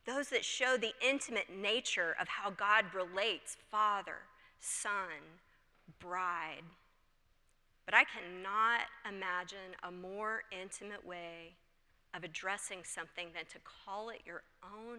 those 0.04 0.28
that 0.30 0.44
show 0.44 0.76
the 0.76 0.92
intimate 1.00 1.48
nature 1.54 2.16
of 2.20 2.26
how 2.26 2.50
God 2.50 2.86
relates 2.92 3.56
Father, 3.70 4.16
Son, 4.58 5.22
bride. 6.00 6.64
But 7.86 7.94
I 7.94 8.02
cannot 8.04 8.80
imagine 9.08 9.76
a 9.84 9.92
more 9.92 10.42
intimate 10.50 11.06
way 11.06 11.52
of 12.14 12.24
addressing 12.24 12.78
something 12.84 13.28
than 13.34 13.46
to 13.46 13.58
call 13.64 14.10
it 14.10 14.20
your 14.26 14.42
own 14.62 14.98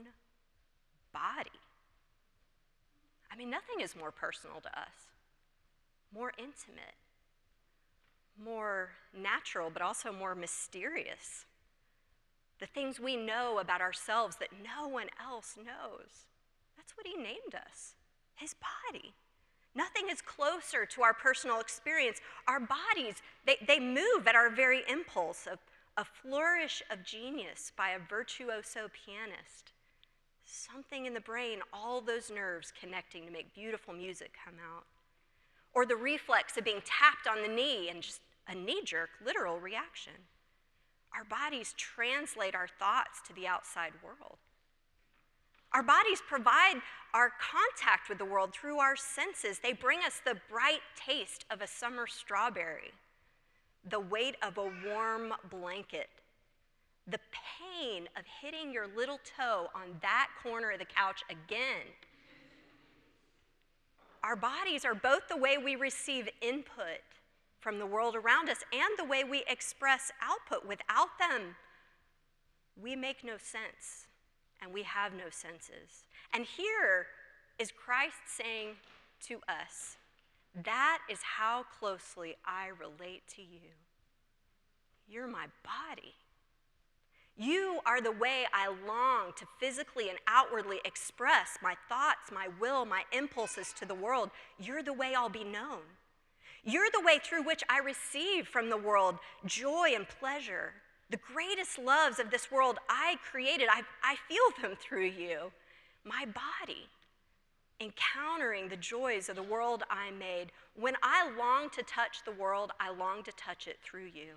body. 1.13 1.59
I 3.31 3.35
mean, 3.35 3.49
nothing 3.49 3.81
is 3.81 3.95
more 3.95 4.11
personal 4.11 4.61
to 4.61 4.69
us 4.79 5.09
more 6.13 6.31
intimate, 6.37 6.95
more 8.41 8.89
natural, 9.17 9.69
but 9.71 9.81
also 9.81 10.11
more 10.11 10.35
mysterious. 10.35 11.45
The 12.59 12.65
things 12.67 12.99
we 12.99 13.15
know 13.15 13.59
about 13.59 13.81
ourselves 13.81 14.35
that 14.37 14.49
no 14.63 14.87
one 14.87 15.07
else 15.21 15.55
knows. 15.57 16.25
That's 16.77 16.95
what 16.95 17.07
he 17.07 17.15
named 17.15 17.55
us 17.55 17.95
his 18.35 18.55
body. 18.55 19.13
Nothing 19.75 20.09
is 20.11 20.19
closer 20.21 20.85
to 20.87 21.01
our 21.03 21.13
personal 21.13 21.59
experience. 21.59 22.19
Our 22.47 22.59
bodies, 22.59 23.21
they, 23.45 23.57
they 23.67 23.79
move 23.79 24.27
at 24.27 24.35
our 24.35 24.49
very 24.49 24.81
impulse. 24.89 25.47
A, 25.47 25.57
a 25.97 26.05
flourish 26.05 26.81
of 26.89 27.03
genius 27.03 27.71
by 27.75 27.89
a 27.89 27.99
virtuoso 27.99 28.89
pianist. 29.05 29.71
Something 30.45 31.05
in 31.05 31.13
the 31.13 31.19
brain, 31.19 31.59
all 31.71 32.01
those 32.01 32.29
nerves 32.29 32.73
connecting 32.79 33.25
to 33.25 33.31
make 33.31 33.53
beautiful 33.53 33.93
music 33.93 34.33
come 34.43 34.55
out 34.59 34.85
or 35.73 35.85
the 35.85 35.95
reflex 35.95 36.57
of 36.57 36.63
being 36.63 36.81
tapped 36.85 37.27
on 37.27 37.41
the 37.41 37.53
knee 37.53 37.89
and 37.89 38.01
just 38.01 38.21
a 38.47 38.55
knee 38.55 38.81
jerk, 38.83 39.09
literal 39.25 39.59
reaction. 39.59 40.13
Our 41.15 41.23
bodies 41.23 41.73
translate 41.77 42.55
our 42.55 42.67
thoughts 42.67 43.21
to 43.27 43.33
the 43.33 43.47
outside 43.47 43.93
world. 44.03 44.37
Our 45.73 45.83
bodies 45.83 46.21
provide 46.27 46.81
our 47.13 47.31
contact 47.39 48.09
with 48.09 48.19
the 48.19 48.25
world 48.25 48.53
through 48.53 48.77
our 48.77 48.95
senses. 48.95 49.59
They 49.59 49.73
bring 49.73 49.99
us 50.05 50.21
the 50.23 50.39
bright 50.49 50.81
taste 50.95 51.45
of 51.49 51.61
a 51.61 51.67
summer 51.67 52.05
strawberry, 52.05 52.91
the 53.89 53.99
weight 53.99 54.35
of 54.41 54.57
a 54.57 54.71
warm 54.87 55.33
blanket, 55.49 56.09
the 57.07 57.19
pain 57.31 58.07
of 58.17 58.23
hitting 58.41 58.71
your 58.71 58.87
little 58.95 59.19
toe 59.37 59.67
on 59.75 59.97
that 60.01 60.27
corner 60.41 60.71
of 60.71 60.79
the 60.79 60.85
couch 60.85 61.23
again 61.29 61.85
our 64.23 64.35
bodies 64.35 64.85
are 64.85 64.95
both 64.95 65.27
the 65.27 65.37
way 65.37 65.57
we 65.57 65.75
receive 65.75 66.29
input 66.41 67.03
from 67.59 67.77
the 67.77 67.85
world 67.85 68.15
around 68.15 68.49
us 68.49 68.63
and 68.71 68.97
the 68.97 69.03
way 69.03 69.23
we 69.23 69.43
express 69.49 70.11
output. 70.21 70.67
Without 70.67 71.09
them, 71.19 71.55
we 72.81 72.95
make 72.95 73.23
no 73.23 73.33
sense 73.37 74.07
and 74.61 74.73
we 74.73 74.83
have 74.83 75.13
no 75.13 75.29
senses. 75.29 76.05
And 76.33 76.45
here 76.45 77.07
is 77.59 77.71
Christ 77.71 78.15
saying 78.27 78.75
to 79.27 79.35
us, 79.47 79.97
That 80.61 80.99
is 81.09 81.19
how 81.37 81.65
closely 81.79 82.35
I 82.45 82.67
relate 82.67 83.23
to 83.35 83.41
you. 83.41 83.71
You're 85.07 85.27
my 85.27 85.47
body. 85.63 86.13
You 87.35 87.79
are 87.85 87.99
the 87.99 88.11
way 88.11 88.45
I 88.53 88.67
long 88.67 89.31
to 89.37 89.47
physically 89.59 90.09
and 90.09 90.19
outwardly 90.27 90.79
express 90.85 91.57
my 91.63 91.75
thoughts, 91.89 92.31
my 92.31 92.47
will, 92.59 92.85
my 92.85 93.03
impulses 93.11 93.73
to 93.79 93.85
the 93.85 93.95
world. 93.95 94.29
You're 94.59 94.83
the 94.83 94.93
way 94.93 95.15
I'll 95.15 95.29
be 95.29 95.43
known. 95.43 95.81
You're 96.63 96.91
the 96.93 97.01
way 97.01 97.19
through 97.21 97.43
which 97.43 97.63
I 97.67 97.79
receive 97.79 98.47
from 98.47 98.69
the 98.69 98.77
world 98.77 99.17
joy 99.45 99.89
and 99.95 100.07
pleasure. 100.07 100.73
The 101.09 101.17
greatest 101.17 101.79
loves 101.79 102.19
of 102.19 102.29
this 102.29 102.51
world 102.51 102.77
I 102.87 103.17
created, 103.29 103.67
I, 103.69 103.81
I 104.03 104.15
feel 104.27 104.61
them 104.61 104.77
through 104.79 105.07
you. 105.07 105.51
My 106.05 106.25
body, 106.25 106.87
encountering 107.79 108.69
the 108.69 108.77
joys 108.77 109.29
of 109.29 109.35
the 109.35 109.43
world 109.43 109.83
I 109.89 110.11
made. 110.11 110.51
When 110.75 110.95
I 111.03 111.31
long 111.37 111.69
to 111.71 111.83
touch 111.83 112.23
the 112.25 112.31
world, 112.31 112.71
I 112.79 112.91
long 112.91 113.23
to 113.23 113.31
touch 113.33 113.67
it 113.67 113.79
through 113.83 114.09
you. 114.13 114.35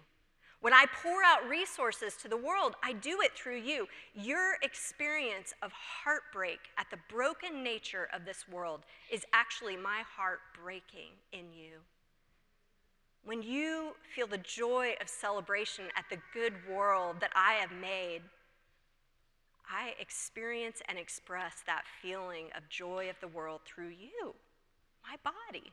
When 0.60 0.72
I 0.72 0.86
pour 1.02 1.22
out 1.22 1.48
resources 1.48 2.16
to 2.16 2.28
the 2.28 2.36
world, 2.36 2.74
I 2.82 2.94
do 2.94 3.20
it 3.20 3.32
through 3.34 3.58
you. 3.58 3.86
Your 4.14 4.56
experience 4.62 5.52
of 5.62 5.70
heartbreak 5.72 6.58
at 6.78 6.86
the 6.90 6.98
broken 7.08 7.62
nature 7.62 8.08
of 8.12 8.24
this 8.24 8.48
world 8.50 8.80
is 9.12 9.24
actually 9.32 9.76
my 9.76 10.02
heart 10.16 10.40
breaking 10.60 11.10
in 11.32 11.52
you. 11.52 11.76
When 13.24 13.42
you 13.42 13.92
feel 14.14 14.26
the 14.26 14.38
joy 14.38 14.94
of 15.00 15.08
celebration 15.08 15.86
at 15.96 16.06
the 16.08 16.18
good 16.32 16.54
world 16.70 17.16
that 17.20 17.32
I 17.34 17.54
have 17.54 17.72
made, 17.72 18.22
I 19.70 19.94
experience 20.00 20.80
and 20.88 20.98
express 20.98 21.62
that 21.66 21.82
feeling 22.00 22.46
of 22.56 22.68
joy 22.68 23.10
of 23.10 23.16
the 23.20 23.28
world 23.28 23.60
through 23.64 23.88
you, 23.88 24.34
my 25.02 25.16
body. 25.24 25.72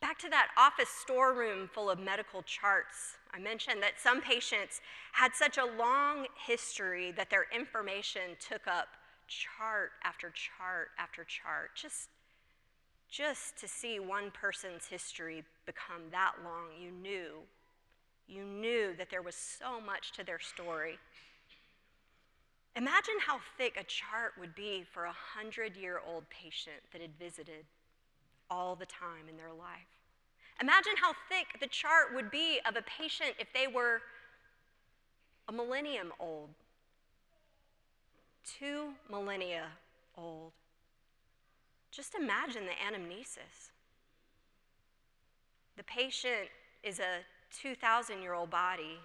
Back 0.00 0.18
to 0.18 0.28
that 0.30 0.48
office 0.56 0.88
storeroom 0.88 1.68
full 1.72 1.90
of 1.90 1.98
medical 1.98 2.42
charts. 2.42 3.16
I 3.32 3.38
mentioned 3.38 3.82
that 3.82 4.00
some 4.02 4.20
patients 4.20 4.80
had 5.12 5.32
such 5.34 5.58
a 5.58 5.64
long 5.64 6.26
history 6.46 7.12
that 7.12 7.30
their 7.30 7.46
information 7.54 8.36
took 8.38 8.66
up 8.66 8.88
chart 9.28 9.92
after 10.02 10.30
chart 10.30 10.88
after 10.98 11.24
chart, 11.24 11.70
just, 11.74 12.08
just 13.08 13.56
to 13.58 13.68
see 13.68 13.98
one 13.98 14.30
person's 14.30 14.86
history 14.86 15.42
become 15.66 16.02
that 16.10 16.32
long, 16.44 16.68
you 16.78 16.90
knew. 16.90 17.38
You 18.26 18.44
knew 18.44 18.94
that 18.98 19.10
there 19.10 19.22
was 19.22 19.34
so 19.34 19.80
much 19.80 20.12
to 20.12 20.24
their 20.24 20.40
story. 20.40 20.98
Imagine 22.76 23.14
how 23.24 23.38
thick 23.56 23.76
a 23.78 23.84
chart 23.84 24.32
would 24.38 24.54
be 24.54 24.84
for 24.92 25.04
a 25.04 25.12
hundred 25.12 25.76
year 25.76 26.00
old 26.04 26.28
patient 26.28 26.82
that 26.92 27.00
had 27.00 27.16
visited 27.18 27.64
all 28.50 28.74
the 28.74 28.86
time 28.86 29.28
in 29.28 29.36
their 29.36 29.52
life. 29.52 30.00
Imagine 30.60 30.94
how 31.00 31.12
thick 31.28 31.60
the 31.60 31.66
chart 31.68 32.14
would 32.14 32.30
be 32.30 32.60
of 32.68 32.76
a 32.76 32.82
patient 32.82 33.32
if 33.38 33.52
they 33.52 33.66
were 33.66 34.00
a 35.48 35.52
millennium 35.52 36.12
old, 36.18 36.50
two 38.44 38.90
millennia 39.10 39.66
old. 40.16 40.52
Just 41.90 42.14
imagine 42.14 42.64
the 42.64 42.72
anamnesis. 42.72 43.70
The 45.76 45.84
patient 45.84 46.48
is 46.82 46.98
a 46.98 47.20
2,000 47.60 48.20
year 48.20 48.34
old 48.34 48.50
body 48.50 48.98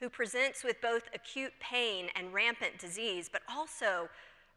who 0.00 0.08
presents 0.08 0.62
with 0.62 0.80
both 0.80 1.04
acute 1.14 1.52
pain 1.60 2.08
and 2.14 2.32
rampant 2.32 2.78
disease, 2.78 3.28
but 3.32 3.42
also 3.48 4.08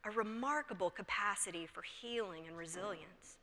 a 0.05 0.12
remarkable 0.12 0.89
capacity 0.89 1.65
for 1.65 1.84
healing 2.01 2.43
and 2.48 2.58
resilience. 2.58 3.38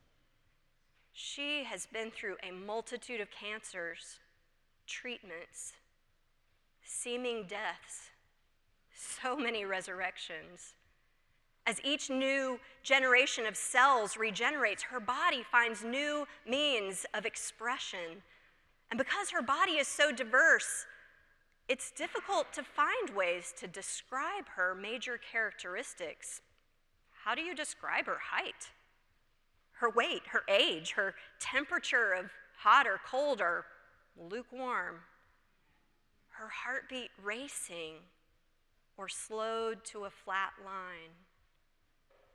She 1.13 1.65
has 1.65 1.87
been 1.87 2.11
through 2.11 2.37
a 2.43 2.53
multitude 2.53 3.21
of 3.21 3.29
cancers, 3.31 4.19
treatments, 4.87 5.73
seeming 6.83 7.47
deaths, 7.47 8.11
so 8.95 9.37
many 9.37 9.65
resurrections. 9.65 10.75
As 11.67 11.81
each 11.83 12.11
new 12.11 12.61
generation 12.83 13.47
of 13.47 13.57
cells 13.57 14.17
regenerates, 14.17 14.85
her 14.85 15.01
body 15.01 15.43
finds 15.51 15.83
new 15.83 16.27
means 16.49 17.05
of 17.13 17.27
expression. 17.27 18.23
And 18.91 18.99
because 18.99 19.31
her 19.31 19.43
body 19.43 19.73
is 19.73 19.89
so 19.89 20.13
diverse, 20.13 20.87
it's 21.69 21.91
difficult 21.91 22.53
to 22.53 22.63
find 22.63 23.11
ways 23.15 23.53
to 23.59 23.67
describe 23.67 24.49
her 24.55 24.75
major 24.75 25.19
characteristics. 25.19 26.41
How 27.25 27.35
do 27.35 27.43
you 27.43 27.55
describe 27.55 28.07
her 28.07 28.19
height, 28.31 28.71
her 29.73 29.91
weight, 29.91 30.23
her 30.29 30.43
age, 30.49 30.93
her 30.93 31.15
temperature 31.41 32.13
of 32.13 32.31
hot 32.59 32.87
or 32.87 33.01
cold 33.05 33.41
or 33.41 33.65
lukewarm, 34.17 35.01
her 36.31 36.49
heartbeat 36.49 37.11
racing 37.23 37.95
or 38.97 39.09
slowed 39.09 39.85
to 39.87 40.05
a 40.05 40.11
flat 40.11 40.53
line? 40.65 41.11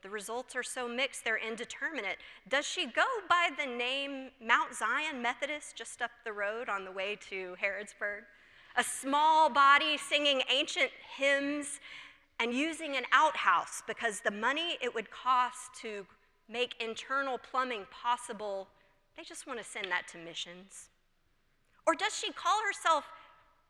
The 0.02 0.10
results 0.10 0.56
are 0.56 0.64
so 0.64 0.90
mixed, 0.90 1.24
they're 1.24 1.38
indeterminate. 1.38 2.18
Does 2.50 2.66
she 2.66 2.88
go 2.88 3.06
by 3.30 3.50
the 3.58 3.68
name 3.68 4.32
Mount 4.44 4.74
Zion 4.74 5.22
Methodist 5.22 5.76
just 5.76 6.02
up 6.02 6.12
the 6.26 6.34
road 6.34 6.70
on 6.70 6.86
the 6.86 6.92
way 6.92 7.18
to 7.30 7.56
Harrodsburg? 7.62 8.24
A 8.76 8.84
small 8.84 9.50
body 9.50 9.98
singing 9.98 10.42
ancient 10.50 10.92
hymns 11.18 11.80
and 12.40 12.54
using 12.54 12.96
an 12.96 13.04
outhouse 13.12 13.84
because 13.86 14.22
the 14.22 14.32
money 14.32 14.78
it 14.82 14.94
would 14.94 15.12
cost 15.12 15.74
to 15.82 16.06
make 16.50 16.82
internal 16.82 17.38
plumbing 17.38 17.86
possible, 17.92 18.68
they 19.18 19.24
just 19.24 19.48
want 19.48 19.60
to 19.60 19.66
send 19.66 19.92
that 19.92 20.08
to 20.10 20.18
missions. 20.18 20.90
Or 21.86 21.96
does 21.96 22.18
she 22.18 22.32
call 22.32 22.60
herself 22.66 23.06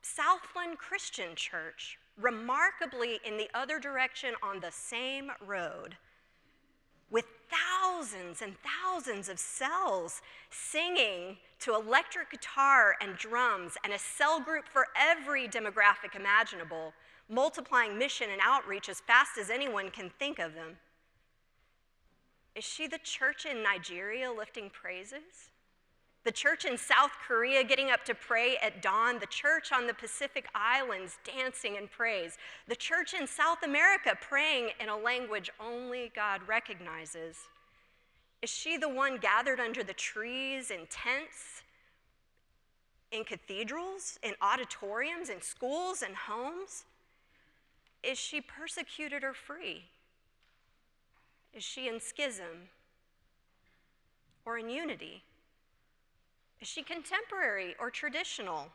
Southland 0.02 0.78
Christian 0.78 1.36
Church, 1.36 1.98
remarkably 2.20 3.20
in 3.26 3.38
the 3.38 3.50
other 3.54 3.80
direction 3.80 4.34
on 4.44 4.60
the 4.60 4.72
same 4.72 5.32
road? 5.46 5.96
with 7.12 7.26
thousands 7.52 8.42
and 8.42 8.56
thousands 8.64 9.30
of 9.30 9.38
cells 9.38 10.22
singing 10.50 11.38
to 11.60 11.76
electric 11.76 12.32
guitar 12.32 12.96
and 13.02 13.16
drums, 13.18 13.74
and 13.84 13.94
a 13.94 14.00
cell 14.00 14.40
group 14.40 14.68
for 14.68 14.88
every 15.00 15.48
demographic 15.48 16.16
imaginable, 16.16 16.94
multiplying 17.30 17.98
mission 17.98 18.30
and 18.32 18.42
outreach 18.44 18.90
as 18.90 19.00
fast 19.02 19.38
as 19.40 19.50
anyone 19.50 19.92
can 19.92 20.10
think 20.18 20.40
of 20.40 20.56
them. 20.56 20.78
Is 22.56 22.64
she 22.64 22.88
the 22.88 22.98
church 22.98 23.46
in 23.46 23.62
Nigeria 23.64 24.32
lifting 24.32 24.70
praises? 24.70 25.51
The 26.24 26.32
church 26.32 26.66
in 26.66 26.78
South 26.78 27.12
Korea 27.28 27.64
getting 27.64 27.90
up 27.90 28.06
to 28.06 28.14
pray 28.14 28.58
at 28.62 28.82
dawn, 28.82 29.18
the 29.20 29.26
church 29.26 29.72
on 29.72 29.88
the 29.88 29.94
Pacific 29.94 30.48
Islands 30.54 31.18
dancing 31.26 31.76
in 31.76 31.88
praise, 31.88 32.38
the 32.68 32.76
church 32.76 33.14
in 33.14 33.26
South 33.26 33.64
America 33.64 34.16
praying 34.22 34.70
in 34.80 34.90
a 34.90 34.98
language 34.98 35.50
only 35.60 36.12
God 36.16 36.42
recognizes. 36.48 37.38
Is 38.42 38.50
she 38.50 38.78
the 38.78 38.90
one 38.90 39.18
gathered 39.18 39.60
under 39.60 39.84
the 39.84 39.94
trees 39.94 40.70
in 40.70 40.88
tents, 40.90 41.64
in 43.12 43.24
cathedrals, 43.24 44.20
in 44.24 44.34
auditoriums, 44.42 45.30
in 45.30 45.42
schools 45.42 46.04
and 46.04 46.16
homes? 46.16 46.86
Is 48.04 48.18
she 48.18 48.42
persecuted 48.42 49.24
or 49.24 49.34
free? 49.34 49.86
Is 51.54 51.64
she 51.64 51.88
in 51.88 52.00
schism 52.00 52.70
or 54.46 54.58
in 54.58 54.70
unity? 54.70 55.24
Is 56.62 56.68
she 56.68 56.84
contemporary 56.84 57.76
or 57.80 57.90
traditional? 57.90 58.68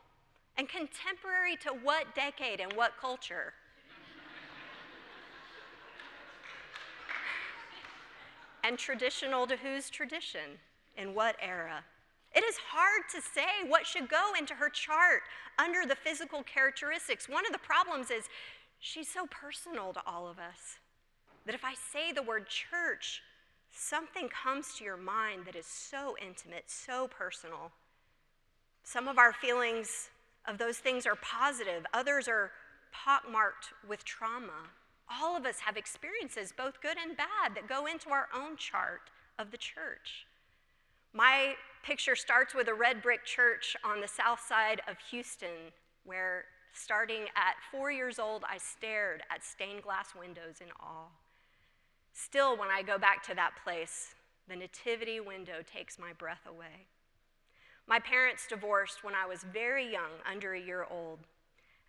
And 0.59 0.69
contemporary 0.69 1.57
to 1.57 1.71
what 1.71 2.15
decade 2.15 2.61
and 2.61 2.73
what 2.73 2.93
culture? 3.01 3.55
and 8.65 8.77
traditional 8.77 9.47
to 9.47 9.57
whose 9.57 9.91
tradition? 9.91 10.59
In 10.97 11.15
what 11.15 11.37
era? 11.41 11.85
It 12.35 12.43
is 12.43 12.57
hard 12.71 13.03
to 13.15 13.21
say 13.21 13.69
what 13.69 13.87
should 13.87 14.09
go 14.09 14.33
into 14.37 14.55
her 14.55 14.69
chart 14.69 15.23
under 15.59 15.87
the 15.87 15.95
physical 15.95 16.43
characteristics. 16.43 17.29
One 17.29 17.47
of 17.47 17.53
the 17.53 17.59
problems 17.59 18.11
is 18.11 18.25
she's 18.81 19.09
so 19.09 19.27
personal 19.31 19.93
to 19.93 20.03
all 20.05 20.27
of 20.27 20.39
us 20.39 20.79
that 21.45 21.55
if 21.55 21.65
I 21.65 21.75
say 21.75 22.13
the 22.13 22.23
word 22.23 22.49
church, 22.49 23.23
something 23.77 24.29
comes 24.29 24.75
to 24.75 24.85
your 24.85 24.97
mind 24.97 25.45
that 25.47 25.55
is 25.55 25.67
so 25.67 26.17
intimate, 26.25 26.65
so 26.67 27.09
personal. 27.09 27.71
Some 28.83 29.09
of 29.09 29.19
our 29.19 29.33
feelings 29.33 30.09
of 30.47 30.59
those 30.59 30.79
things 30.79 31.07
are 31.07 31.17
positive, 31.17 31.85
others 31.93 32.29
are 32.29 32.53
pockmarked 32.93 33.75
with 33.87 34.05
trauma. 34.05 34.71
All 35.09 35.37
of 35.37 35.45
us 35.45 35.61
have 35.61 35.77
experiences, 35.77 36.53
both 36.57 36.81
good 36.81 36.97
and 37.01 37.17
bad, 37.17 37.55
that 37.55 37.69
go 37.69 37.87
into 37.87 38.11
our 38.11 38.29
own 38.35 38.57
chart 38.57 39.03
of 39.39 39.51
the 39.51 39.57
church. 39.57 40.27
My 41.13 41.55
picture 41.85 42.17
starts 42.17 42.55
with 42.55 42.69
a 42.69 42.75
red 42.75 43.03
brick 43.03 43.25
church 43.25 43.77
on 43.85 44.01
the 44.01 44.09
south 44.09 44.41
side 44.41 44.83
of 44.89 44.97
Houston, 45.11 45.73
where 46.05 46.45
starting 46.73 47.23
at 47.37 47.55
four 47.71 47.91
years 47.91 48.19
old, 48.19 48.45
I 48.49 48.59
stared 48.59 49.23
at 49.31 49.45
stained 49.45 49.83
glass 49.83 50.09
windows 50.19 50.61
in 50.61 50.69
awe. 50.81 51.09
Still, 52.19 52.57
when 52.57 52.71
I 52.71 52.81
go 52.81 52.97
back 52.97 53.23
to 53.25 53.35
that 53.35 53.53
place, 53.63 54.15
the 54.49 54.57
nativity 54.57 55.21
window 55.21 55.61
takes 55.71 55.99
my 55.99 56.15
breath 56.15 56.41
away. 56.49 56.87
My 57.87 57.99
parents 57.99 58.47
divorced 58.49 59.05
when 59.05 59.15
I 59.15 59.27
was 59.27 59.45
very 59.45 59.93
young, 59.93 60.13
under 60.29 60.55
a 60.55 60.61
year 60.61 60.87
old. 60.91 61.19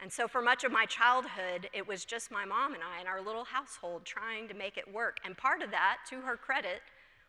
And 0.02 0.12
so, 0.12 0.28
for 0.28 0.42
much 0.42 0.66
of 0.66 0.72
my 0.72 0.86
childhood, 0.86 1.70
it 1.72 1.88
was 1.88 2.04
just 2.04 2.30
my 2.30 2.44
mom 2.44 2.74
and 2.74 2.84
I 2.84 3.00
in 3.00 3.08
our 3.08 3.22
little 3.22 3.46
household 3.46 4.04
trying 4.04 4.50
to 4.50 4.54
make 4.54 4.76
it 4.76 4.94
work. 4.94 5.18
And 5.24 5.38
part 5.38 5.62
of 5.62 5.72
that, 5.72 6.00
to 6.10 6.20
her 6.20 6.36
credit, 6.36 6.82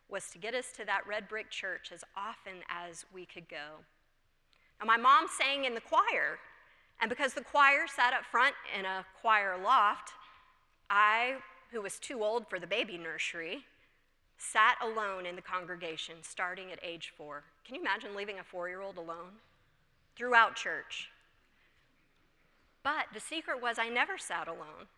was 0.09 0.29
to 0.31 0.39
get 0.39 0.57
us 0.57 0.73
to 0.73 0.85
that 0.87 1.07
red 1.07 1.29
brick 1.29 1.51
church 1.51 1.93
as 1.95 2.03
often 2.17 2.65
as 2.69 3.07
we 3.15 3.25
could 3.25 3.49
go. 3.49 3.85
Now, 4.81 4.87
my 4.87 4.97
mom 4.97 5.27
sang 5.41 5.67
in 5.67 5.75
the 5.75 5.81
choir, 5.81 6.41
and 7.01 7.09
because 7.09 7.33
the 7.33 7.45
choir 7.45 7.87
sat 7.87 8.13
up 8.13 8.25
front 8.25 8.57
in 8.77 8.85
a 8.85 9.07
choir 9.21 9.57
loft, 9.57 10.11
I 10.91 11.37
who 11.71 11.83
was 11.83 11.99
too 11.99 12.23
old 12.23 12.49
for 12.49 12.59
the 12.59 12.67
baby 12.67 12.99
nursery, 12.99 13.65
sat 14.39 14.77
alone 14.83 15.27
in 15.27 15.37
the 15.37 15.43
congregation 15.43 16.17
starting 16.23 16.71
at 16.73 16.79
age 16.83 17.13
four. 17.17 17.45
Can 17.65 17.75
you 17.75 17.81
imagine 17.81 18.15
leaving 18.15 18.39
a 18.39 18.45
four 18.45 18.69
year 18.69 18.81
old 18.81 18.97
alone? 18.97 19.41
Throughout 20.17 20.57
church. 20.57 21.11
But 22.83 23.07
the 23.13 23.21
secret 23.21 23.61
was 23.61 23.79
I 23.79 23.89
never 23.89 24.17
sat 24.17 24.49
alone. 24.49 24.89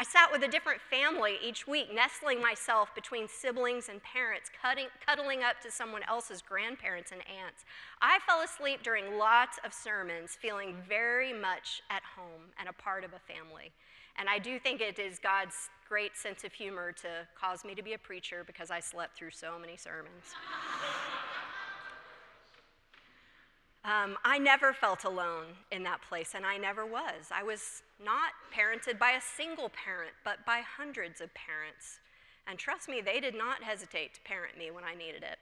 I 0.00 0.04
sat 0.04 0.30
with 0.30 0.44
a 0.44 0.48
different 0.48 0.80
family 0.80 1.38
each 1.42 1.66
week, 1.66 1.92
nestling 1.92 2.40
myself 2.40 2.94
between 2.94 3.26
siblings 3.26 3.88
and 3.88 4.00
parents, 4.00 4.48
cutting, 4.62 4.86
cuddling 5.04 5.42
up 5.42 5.60
to 5.62 5.72
someone 5.72 6.02
else's 6.08 6.40
grandparents 6.40 7.10
and 7.10 7.20
aunts. 7.22 7.64
I 8.00 8.20
fell 8.24 8.42
asleep 8.42 8.84
during 8.84 9.18
lots 9.18 9.58
of 9.64 9.72
sermons, 9.72 10.38
feeling 10.40 10.76
very 10.88 11.32
much 11.32 11.82
at 11.90 12.02
home 12.16 12.52
and 12.60 12.68
a 12.68 12.72
part 12.72 13.02
of 13.02 13.10
a 13.12 13.18
family. 13.18 13.72
And 14.18 14.28
I 14.28 14.38
do 14.38 14.58
think 14.58 14.80
it 14.80 14.98
is 14.98 15.20
God's 15.20 15.70
great 15.88 16.16
sense 16.16 16.44
of 16.44 16.52
humor 16.52 16.92
to 16.92 17.08
cause 17.40 17.64
me 17.64 17.74
to 17.74 17.82
be 17.82 17.94
a 17.94 17.98
preacher 17.98 18.44
because 18.44 18.70
I 18.70 18.80
slept 18.80 19.16
through 19.16 19.30
so 19.30 19.58
many 19.58 19.76
sermons. 19.76 20.24
um, 23.84 24.16
I 24.24 24.38
never 24.38 24.72
felt 24.72 25.04
alone 25.04 25.46
in 25.70 25.82
that 25.84 26.02
place, 26.02 26.32
and 26.34 26.44
I 26.44 26.58
never 26.58 26.84
was. 26.84 27.30
I 27.32 27.42
was 27.42 27.82
not 28.04 28.32
parented 28.54 28.98
by 28.98 29.12
a 29.12 29.20
single 29.20 29.70
parent, 29.70 30.12
but 30.24 30.44
by 30.44 30.60
hundreds 30.60 31.20
of 31.20 31.32
parents. 31.32 32.00
And 32.48 32.58
trust 32.58 32.88
me, 32.88 33.00
they 33.00 33.20
did 33.20 33.36
not 33.36 33.62
hesitate 33.62 34.14
to 34.14 34.20
parent 34.22 34.58
me 34.58 34.70
when 34.70 34.84
I 34.84 34.94
needed 34.94 35.22
it. 35.22 35.38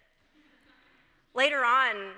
Later 1.35 1.65
on, 1.65 2.13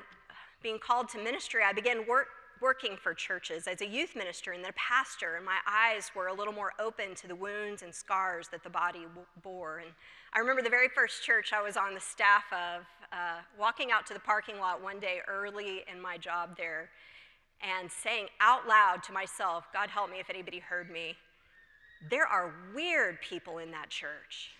being 0.63 0.79
called 0.79 1.09
to 1.11 1.19
ministry, 1.19 1.63
I 1.65 1.73
began 1.73 2.07
work, 2.07 2.29
working 2.61 2.97
for 2.97 3.15
churches 3.15 3.67
as 3.67 3.81
a 3.81 3.87
youth 3.87 4.17
minister 4.17 4.53
and 4.53 4.63
then 4.63 4.71
a 4.71 4.75
pastor, 4.75 5.37
and 5.37 5.45
my 5.45 5.59
eyes 5.67 6.11
were 6.15 6.29
a 6.29 6.35
little 6.35 6.53
more 6.53 6.73
open 6.79 7.15
to 7.17 7.29
the 7.29 7.35
wounds 7.35 7.83
and 7.83 7.95
scars 7.95 8.49
that 8.49 8.63
the 8.63 8.71
body 8.71 9.07
bore. 9.43 9.79
And 9.79 9.91
I 10.33 10.39
remember 10.41 10.63
the 10.63 10.71
very 10.71 10.89
first 10.89 11.23
church 11.23 11.53
I 11.53 11.63
was 11.63 11.77
on 11.77 11.95
the 11.95 12.01
staff 12.01 12.45
of, 12.53 12.85
uh, 13.13 13.41
walking 13.59 13.91
out 13.91 14.07
to 14.07 14.15
the 14.15 14.21
parking 14.21 14.59
lot 14.59 14.83
one 14.83 15.01
day 15.01 15.21
early 15.29 15.85
in 15.91 16.01
my 16.01 16.19
job 16.19 16.57
there 16.57 16.91
and 17.63 17.91
saying 17.91 18.27
out 18.41 18.69
loud 18.69 19.03
to 19.05 19.13
myself, 19.13 19.65
God 19.73 19.89
help 19.89 20.11
me 20.11 20.21
if 20.21 20.31
anybody 20.31 20.59
heard 20.59 20.91
me, 20.91 21.17
there 22.11 22.27
are 22.27 22.55
weird 22.75 23.21
people 23.21 23.59
in 23.59 23.71
that 23.73 23.91
church. 23.91 24.53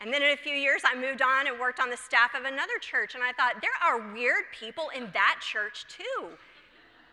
And 0.00 0.12
then 0.12 0.22
in 0.22 0.30
a 0.30 0.36
few 0.36 0.54
years, 0.54 0.80
I 0.84 0.98
moved 0.98 1.20
on 1.20 1.46
and 1.46 1.60
worked 1.60 1.78
on 1.78 1.90
the 1.90 1.96
staff 1.96 2.34
of 2.34 2.44
another 2.44 2.78
church. 2.80 3.14
And 3.14 3.22
I 3.22 3.32
thought, 3.32 3.60
there 3.60 3.76
are 3.84 4.12
weird 4.14 4.44
people 4.58 4.88
in 4.96 5.10
that 5.12 5.40
church 5.42 5.84
too. 5.88 6.28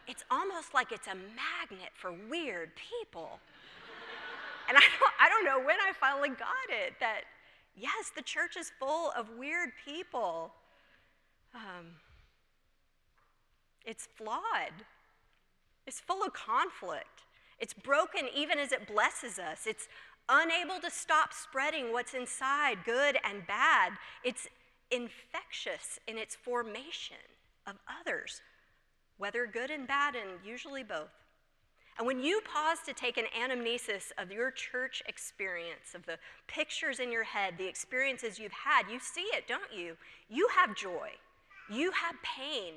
it's 0.07 0.23
almost 0.31 0.73
like 0.73 0.93
it's 0.93 1.07
a 1.07 1.15
magnet 1.15 1.91
for 1.93 2.13
weird 2.29 2.71
people. 2.75 3.39
and 4.69 4.77
I 4.77 4.81
don't, 4.81 5.13
I 5.19 5.27
don't 5.27 5.43
know 5.43 5.59
when 5.59 5.75
I 5.85 5.91
finally 5.99 6.29
got 6.29 6.69
it 6.69 6.93
that, 7.01 7.23
yes, 7.75 8.11
the 8.15 8.21
church 8.21 8.55
is 8.55 8.71
full 8.79 9.11
of 9.17 9.27
weird 9.37 9.71
people. 9.85 10.53
Um, 11.53 11.87
it's 13.85 14.07
flawed, 14.15 14.73
it's 15.85 15.99
full 15.99 16.23
of 16.23 16.33
conflict. 16.33 17.23
It's 17.59 17.73
broken 17.73 18.27
even 18.35 18.59
as 18.59 18.71
it 18.71 18.87
blesses 18.87 19.39
us. 19.39 19.65
It's 19.65 19.87
unable 20.29 20.79
to 20.81 20.91
stop 20.91 21.33
spreading 21.33 21.91
what's 21.91 22.13
inside, 22.13 22.77
good 22.85 23.17
and 23.23 23.45
bad. 23.47 23.93
It's 24.23 24.47
infectious 24.91 25.99
in 26.07 26.17
its 26.17 26.35
formation 26.35 27.17
of 27.65 27.75
others, 28.01 28.41
whether 29.17 29.45
good 29.45 29.69
and 29.69 29.87
bad, 29.87 30.15
and 30.15 30.39
usually 30.45 30.83
both. 30.83 31.11
And 31.97 32.05
when 32.05 32.21
you 32.21 32.41
pause 32.41 32.77
to 32.85 32.93
take 32.93 33.17
an 33.17 33.25
anamnesis 33.35 34.11
of 34.19 34.31
your 34.31 34.51
church 34.51 35.01
experience, 35.07 35.95
of 35.95 36.05
the 36.05 36.19
pictures 36.47 36.99
in 36.99 37.11
your 37.11 37.23
head, 37.23 37.55
the 37.57 37.67
experiences 37.67 38.37
you've 38.37 38.51
had, 38.51 38.83
you 38.91 38.99
see 38.99 39.25
it, 39.33 39.47
don't 39.47 39.73
you? 39.75 39.97
You 40.29 40.47
have 40.55 40.75
joy, 40.75 41.09
you 41.71 41.91
have 41.91 42.15
pain, 42.21 42.75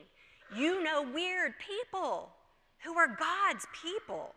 you 0.57 0.83
know 0.83 1.03
weird 1.03 1.53
people 1.59 2.31
who 2.83 2.97
are 2.97 3.09
God's 3.09 3.67
people. 3.83 4.35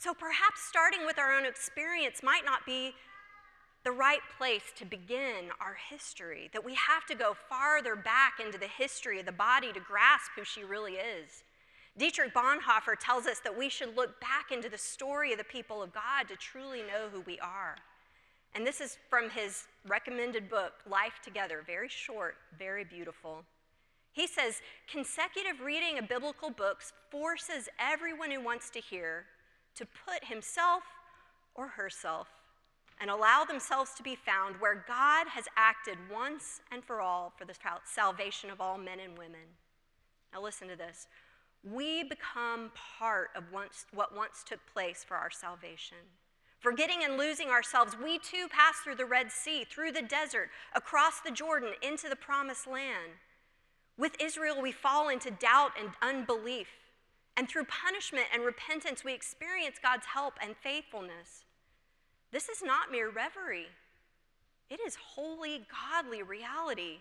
So 0.00 0.14
perhaps 0.14 0.62
starting 0.66 1.04
with 1.04 1.18
our 1.18 1.30
own 1.30 1.44
experience 1.44 2.22
might 2.22 2.46
not 2.46 2.64
be 2.64 2.94
the 3.84 3.92
right 3.92 4.22
place 4.38 4.62
to 4.76 4.86
begin 4.86 5.50
our 5.60 5.76
history, 5.90 6.48
that 6.54 6.64
we 6.64 6.74
have 6.74 7.04
to 7.04 7.14
go 7.14 7.36
farther 7.50 7.96
back 7.96 8.40
into 8.42 8.56
the 8.56 8.66
history 8.66 9.20
of 9.20 9.26
the 9.26 9.32
body 9.32 9.74
to 9.74 9.80
grasp 9.80 10.30
who 10.34 10.42
she 10.42 10.64
really 10.64 10.94
is. 10.94 11.44
Dietrich 11.98 12.32
Bonhoeffer 12.32 12.94
tells 12.98 13.26
us 13.26 13.40
that 13.40 13.58
we 13.58 13.68
should 13.68 13.94
look 13.94 14.18
back 14.22 14.50
into 14.50 14.70
the 14.70 14.78
story 14.78 15.32
of 15.32 15.38
the 15.38 15.44
people 15.44 15.82
of 15.82 15.92
God 15.92 16.28
to 16.28 16.36
truly 16.36 16.78
know 16.78 17.10
who 17.12 17.20
we 17.20 17.38
are. 17.40 17.76
And 18.54 18.66
this 18.66 18.80
is 18.80 18.96
from 19.10 19.28
his 19.28 19.64
recommended 19.86 20.48
book, 20.48 20.72
Life 20.88 21.20
Together, 21.22 21.62
very 21.66 21.90
short, 21.90 22.36
very 22.58 22.84
beautiful. 22.84 23.44
He 24.12 24.26
says 24.26 24.62
consecutive 24.90 25.60
reading 25.60 25.98
of 25.98 26.08
biblical 26.08 26.48
books 26.48 26.94
forces 27.10 27.68
everyone 27.78 28.30
who 28.30 28.42
wants 28.42 28.70
to 28.70 28.80
hear 28.80 29.26
to 29.76 29.86
put 30.06 30.24
himself 30.24 30.82
or 31.54 31.68
herself 31.68 32.28
and 33.00 33.10
allow 33.10 33.44
themselves 33.44 33.92
to 33.94 34.02
be 34.02 34.14
found 34.14 34.56
where 34.56 34.84
God 34.86 35.26
has 35.28 35.46
acted 35.56 35.96
once 36.12 36.60
and 36.70 36.84
for 36.84 37.00
all 37.00 37.32
for 37.36 37.46
the 37.46 37.54
salvation 37.84 38.50
of 38.50 38.60
all 38.60 38.76
men 38.76 39.00
and 39.00 39.16
women. 39.16 39.40
Now, 40.32 40.42
listen 40.42 40.68
to 40.68 40.76
this. 40.76 41.08
We 41.64 42.04
become 42.04 42.70
part 42.98 43.30
of 43.34 43.44
once, 43.52 43.86
what 43.92 44.14
once 44.14 44.44
took 44.46 44.60
place 44.72 45.02
for 45.02 45.16
our 45.16 45.30
salvation. 45.30 45.98
Forgetting 46.58 47.02
and 47.02 47.16
losing 47.16 47.48
ourselves, 47.48 47.96
we 48.02 48.18
too 48.18 48.46
pass 48.50 48.76
through 48.84 48.96
the 48.96 49.06
Red 49.06 49.32
Sea, 49.32 49.64
through 49.64 49.92
the 49.92 50.02
desert, 50.02 50.50
across 50.74 51.20
the 51.20 51.30
Jordan, 51.30 51.70
into 51.82 52.08
the 52.08 52.16
promised 52.16 52.66
land. 52.66 53.12
With 53.96 54.12
Israel, 54.20 54.60
we 54.60 54.72
fall 54.72 55.08
into 55.08 55.30
doubt 55.30 55.72
and 55.78 55.90
unbelief. 56.02 56.68
And 57.40 57.48
through 57.48 57.64
punishment 57.64 58.26
and 58.34 58.44
repentance, 58.44 59.02
we 59.02 59.14
experience 59.14 59.76
God's 59.82 60.04
help 60.04 60.34
and 60.42 60.54
faithfulness. 60.62 61.46
This 62.32 62.50
is 62.50 62.62
not 62.62 62.92
mere 62.92 63.08
reverie, 63.08 63.68
it 64.68 64.78
is 64.86 64.94
holy, 65.14 65.62
godly 65.90 66.22
reality. 66.22 66.98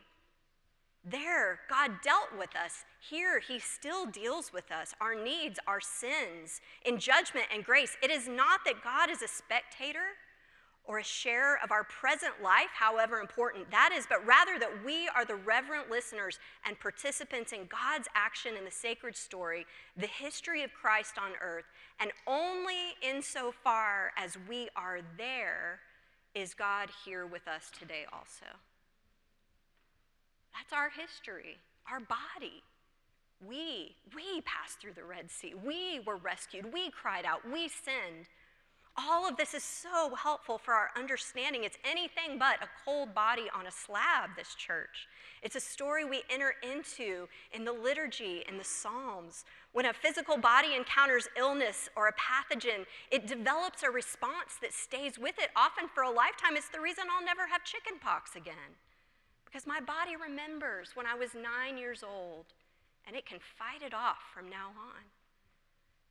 There, 1.04 1.60
God 1.70 1.92
dealt 2.04 2.30
with 2.38 2.56
us. 2.56 2.86
Here, 3.02 3.40
He 3.40 3.60
still 3.60 4.06
deals 4.06 4.54
with 4.54 4.72
us, 4.72 4.96
our 5.02 5.14
needs, 5.14 5.60
our 5.68 5.82
sins, 5.82 6.62
in 6.86 7.00
judgment 7.00 7.48
and 7.54 7.66
grace. 7.66 7.98
It 8.02 8.10
is 8.10 8.30
not 8.30 8.62
that 8.66 8.82
God 8.82 9.10
is 9.10 9.22
a 9.22 9.28
spectator 9.28 10.16
or 10.90 10.98
a 10.98 11.04
share 11.04 11.60
of 11.64 11.72
our 11.72 11.84
present 11.84 12.34
life, 12.42 12.72
however 12.74 13.20
important 13.20 13.70
that 13.70 13.92
is, 13.96 14.08
but 14.10 14.26
rather 14.26 14.58
that 14.58 14.84
we 14.84 15.08
are 15.16 15.24
the 15.24 15.36
reverent 15.36 15.88
listeners 15.88 16.40
and 16.66 16.80
participants 16.80 17.54
in 17.54 17.70
God's 17.70 18.08
action 18.16 18.58
in 18.58 18.66
the 18.66 18.72
sacred 18.72 19.16
story, 19.16 19.68
the 19.96 20.08
history 20.08 20.64
of 20.64 20.74
Christ 20.74 21.14
on 21.20 21.34
earth, 21.44 21.66
and 22.00 22.10
only 22.26 22.96
insofar 23.08 24.12
as 24.18 24.36
we 24.50 24.68
are 24.76 25.02
there 25.16 25.80
is 26.34 26.56
God 26.56 26.90
here 27.06 27.28
with 27.28 27.48
us 27.48 27.70
today 27.78 28.06
also. 28.12 28.48
That's 30.56 30.74
our 30.74 30.90
history, 30.90 31.58
our 31.88 32.00
body. 32.00 32.64
We, 33.48 33.96
we 34.16 34.42
passed 34.42 34.82
through 34.82 34.94
the 34.94 35.04
Red 35.04 35.30
Sea. 35.30 35.54
We 35.54 36.00
were 36.00 36.18
rescued. 36.18 36.74
We 36.74 36.90
cried 36.90 37.26
out. 37.26 37.42
We 37.48 37.68
sinned. 37.68 38.26
All 39.08 39.28
of 39.28 39.38
this 39.38 39.54
is 39.54 39.64
so 39.64 40.14
helpful 40.16 40.58
for 40.58 40.74
our 40.74 40.90
understanding. 40.98 41.64
It's 41.64 41.78
anything 41.90 42.38
but 42.38 42.58
a 42.62 42.68
cold 42.84 43.16
body 43.16 43.46
on 43.56 43.66
a 43.66 43.72
slab, 43.72 44.32
this 44.36 44.56
church. 44.56 45.08
It's 45.42 45.56
a 45.56 45.62
story 45.62 46.04
we 46.04 46.24
enter 46.30 46.56
into 46.62 47.30
in 47.54 47.64
the 47.64 47.72
liturgy, 47.72 48.44
in 48.50 48.58
the 48.58 48.64
Psalms. 48.64 49.46
When 49.72 49.86
a 49.86 49.94
physical 49.94 50.38
body 50.38 50.76
encounters 50.76 51.30
illness 51.38 51.88
or 51.96 52.10
a 52.10 52.14
pathogen, 52.14 52.86
it 53.10 53.26
develops 53.26 53.84
a 53.84 53.90
response 53.90 54.58
that 54.62 54.74
stays 54.74 55.18
with 55.18 55.36
it, 55.40 55.50
often 55.56 55.88
for 55.88 56.04
a 56.04 56.12
lifetime. 56.12 56.58
It's 56.58 56.70
the 56.70 56.82
reason 56.82 57.06
I'll 57.10 57.26
never 57.26 57.48
have 57.48 57.64
chickenpox 57.64 58.36
again. 58.36 58.76
Because 59.46 59.66
my 59.66 59.80
body 59.80 60.16
remembers 60.16 60.92
when 60.96 61.06
I 61.06 61.16
was 61.16 61.30
nine 61.34 61.78
years 61.78 62.04
old, 62.04 62.48
and 63.08 63.16
it 63.16 63.26
can 63.26 63.40
fight 63.40 63.82
it 63.82 63.94
off 63.94 64.18
from 64.34 64.50
now 64.50 64.72
on. 64.78 65.04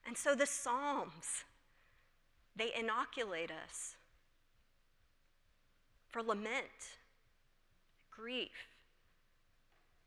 And 0.06 0.16
so 0.16 0.34
the 0.34 0.46
Psalms, 0.46 1.44
they 2.58 2.72
inoculate 2.78 3.50
us 3.50 3.94
for 6.08 6.22
lament, 6.22 6.96
grief, 8.10 8.68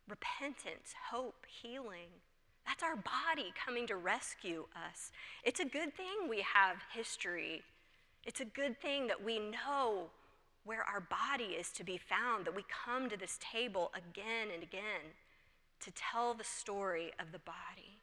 repentance, 0.07 0.93
hope, 1.11 1.45
healing. 1.47 2.09
That's 2.65 2.83
our 2.83 2.95
body 2.95 3.53
coming 3.65 3.87
to 3.87 3.95
rescue 3.95 4.65
us. 4.75 5.11
It's 5.43 5.59
a 5.59 5.65
good 5.65 5.95
thing 5.95 6.29
we 6.29 6.43
have 6.53 6.77
history. 6.93 7.63
It's 8.25 8.41
a 8.41 8.45
good 8.45 8.79
thing 8.81 9.07
that 9.07 9.23
we 9.23 9.39
know 9.39 10.09
where 10.63 10.83
our 10.83 10.99
body 10.99 11.55
is 11.55 11.71
to 11.71 11.83
be 11.83 11.97
found, 11.97 12.45
that 12.45 12.55
we 12.55 12.63
come 12.85 13.09
to 13.09 13.17
this 13.17 13.39
table 13.41 13.91
again 13.95 14.49
and 14.53 14.61
again 14.61 15.15
to 15.79 15.91
tell 15.91 16.33
the 16.33 16.43
story 16.43 17.11
of 17.19 17.31
the 17.31 17.39
body. 17.39 17.97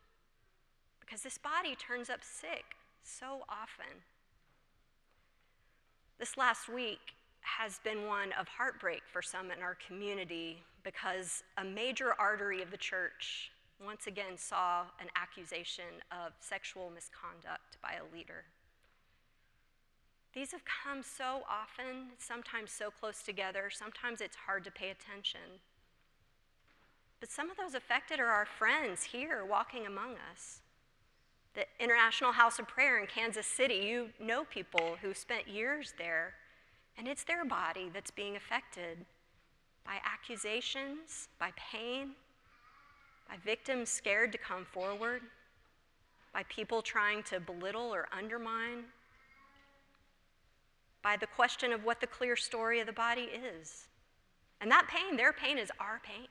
Because 1.01 1.23
this 1.23 1.39
body 1.39 1.77
turns 1.77 2.11
up 2.11 2.21
sick 2.23 2.65
so 3.05 3.45
often. 3.49 4.03
This 6.19 6.37
last 6.37 6.69
week 6.69 7.15
has 7.43 7.79
been 7.85 8.05
one 8.05 8.33
of 8.33 8.49
heartbreak 8.49 9.03
for 9.13 9.23
some 9.23 9.53
in 9.53 9.63
our 9.63 9.77
community 9.87 10.65
because 10.83 11.45
a 11.57 11.65
major 11.65 12.13
artery 12.19 12.61
of 12.61 12.73
the 12.73 12.77
church 12.77 13.53
once 13.85 14.09
again 14.09 14.37
saw 14.37 14.81
an 15.01 15.07
accusation 15.15 16.03
of 16.11 16.33
sexual 16.41 16.91
misconduct 16.93 17.77
by 17.81 17.93
a 17.93 18.17
leader. 18.17 18.43
These 20.35 20.51
have 20.51 20.63
come 20.65 21.05
so 21.05 21.43
often, 21.49 22.09
sometimes 22.19 22.73
so 22.73 22.91
close 22.91 23.23
together, 23.23 23.71
sometimes 23.73 24.21
it's 24.21 24.37
hard 24.37 24.65
to 24.65 24.73
pay 24.73 24.91
attention. 24.91 25.63
But 27.21 27.31
some 27.31 27.49
of 27.49 27.57
those 27.57 27.75
affected 27.75 28.19
are 28.19 28.27
our 28.27 28.47
friends 28.47 29.05
here 29.05 29.45
walking 29.45 29.87
among 29.87 30.17
us 30.33 30.63
the 31.59 31.85
International 31.85 32.31
House 32.31 32.61
of 32.61 32.69
Prayer 32.69 33.01
in 33.01 33.09
Kansas 33.09 33.45
City. 33.45 33.83
You 33.85 34.11
know 34.21 34.45
people 34.45 34.97
who 35.03 35.13
spent 35.13 35.49
years 35.49 35.93
there, 35.99 36.35
and 36.97 37.09
it's 37.09 37.25
their 37.25 37.45
body 37.45 37.91
that's 37.93 38.13
being 38.13 38.37
affected 38.37 38.99
by 39.85 39.95
accusations, 40.05 41.29
by 41.41 41.51
pain, 41.57 42.11
by 43.29 43.35
victims 43.45 43.89
scared 43.89 44.31
to 44.31 44.39
come 44.39 44.67
forward, 44.73 45.23
by 46.33 46.45
people 46.49 46.81
trying 46.81 47.25
to 47.25 47.41
belittle 47.41 47.93
or 47.93 48.07
undermine, 48.17 48.85
by 51.03 51.17
the 51.17 51.27
question 51.27 51.73
of 51.73 51.85
what 51.85 52.01
the 52.01 52.07
clear 52.07 52.37
story 52.37 52.79
of 52.79 52.87
the 52.87 52.93
body 52.93 53.31
is. 53.59 53.89
And 54.61 54.71
that 54.71 54.87
pain, 54.87 55.17
their 55.17 55.33
pain, 55.33 55.59
is 55.59 55.73
our 55.81 56.01
pain. 56.05 56.29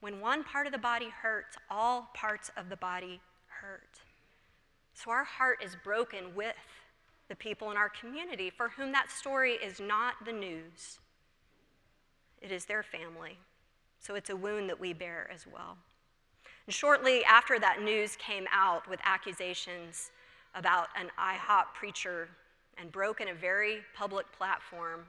When 0.00 0.20
one 0.20 0.42
part 0.42 0.66
of 0.66 0.72
the 0.72 0.78
body 0.78 1.10
hurts, 1.10 1.58
all 1.68 2.08
parts 2.14 2.50
of 2.56 2.70
the 2.70 2.76
body 2.76 3.20
hurt. 3.48 4.05
So 4.96 5.10
our 5.10 5.24
heart 5.24 5.62
is 5.62 5.76
broken 5.84 6.34
with 6.34 6.56
the 7.28 7.36
people 7.36 7.70
in 7.70 7.76
our 7.76 7.90
community 7.90 8.48
for 8.48 8.70
whom 8.70 8.92
that 8.92 9.10
story 9.10 9.52
is 9.52 9.78
not 9.78 10.14
the 10.24 10.32
news, 10.32 11.00
it 12.40 12.50
is 12.50 12.64
their 12.64 12.82
family. 12.82 13.36
So 13.98 14.14
it's 14.14 14.30
a 14.30 14.36
wound 14.36 14.70
that 14.70 14.80
we 14.80 14.94
bear 14.94 15.28
as 15.32 15.46
well. 15.46 15.76
And 16.66 16.74
shortly 16.74 17.24
after 17.24 17.58
that 17.58 17.82
news 17.82 18.16
came 18.16 18.46
out 18.50 18.88
with 18.88 19.00
accusations 19.04 20.12
about 20.54 20.88
an 20.98 21.08
IHOP 21.18 21.74
preacher 21.74 22.28
and 22.78 22.90
broken 22.90 23.28
a 23.28 23.34
very 23.34 23.80
public 23.94 24.26
platform, 24.32 25.00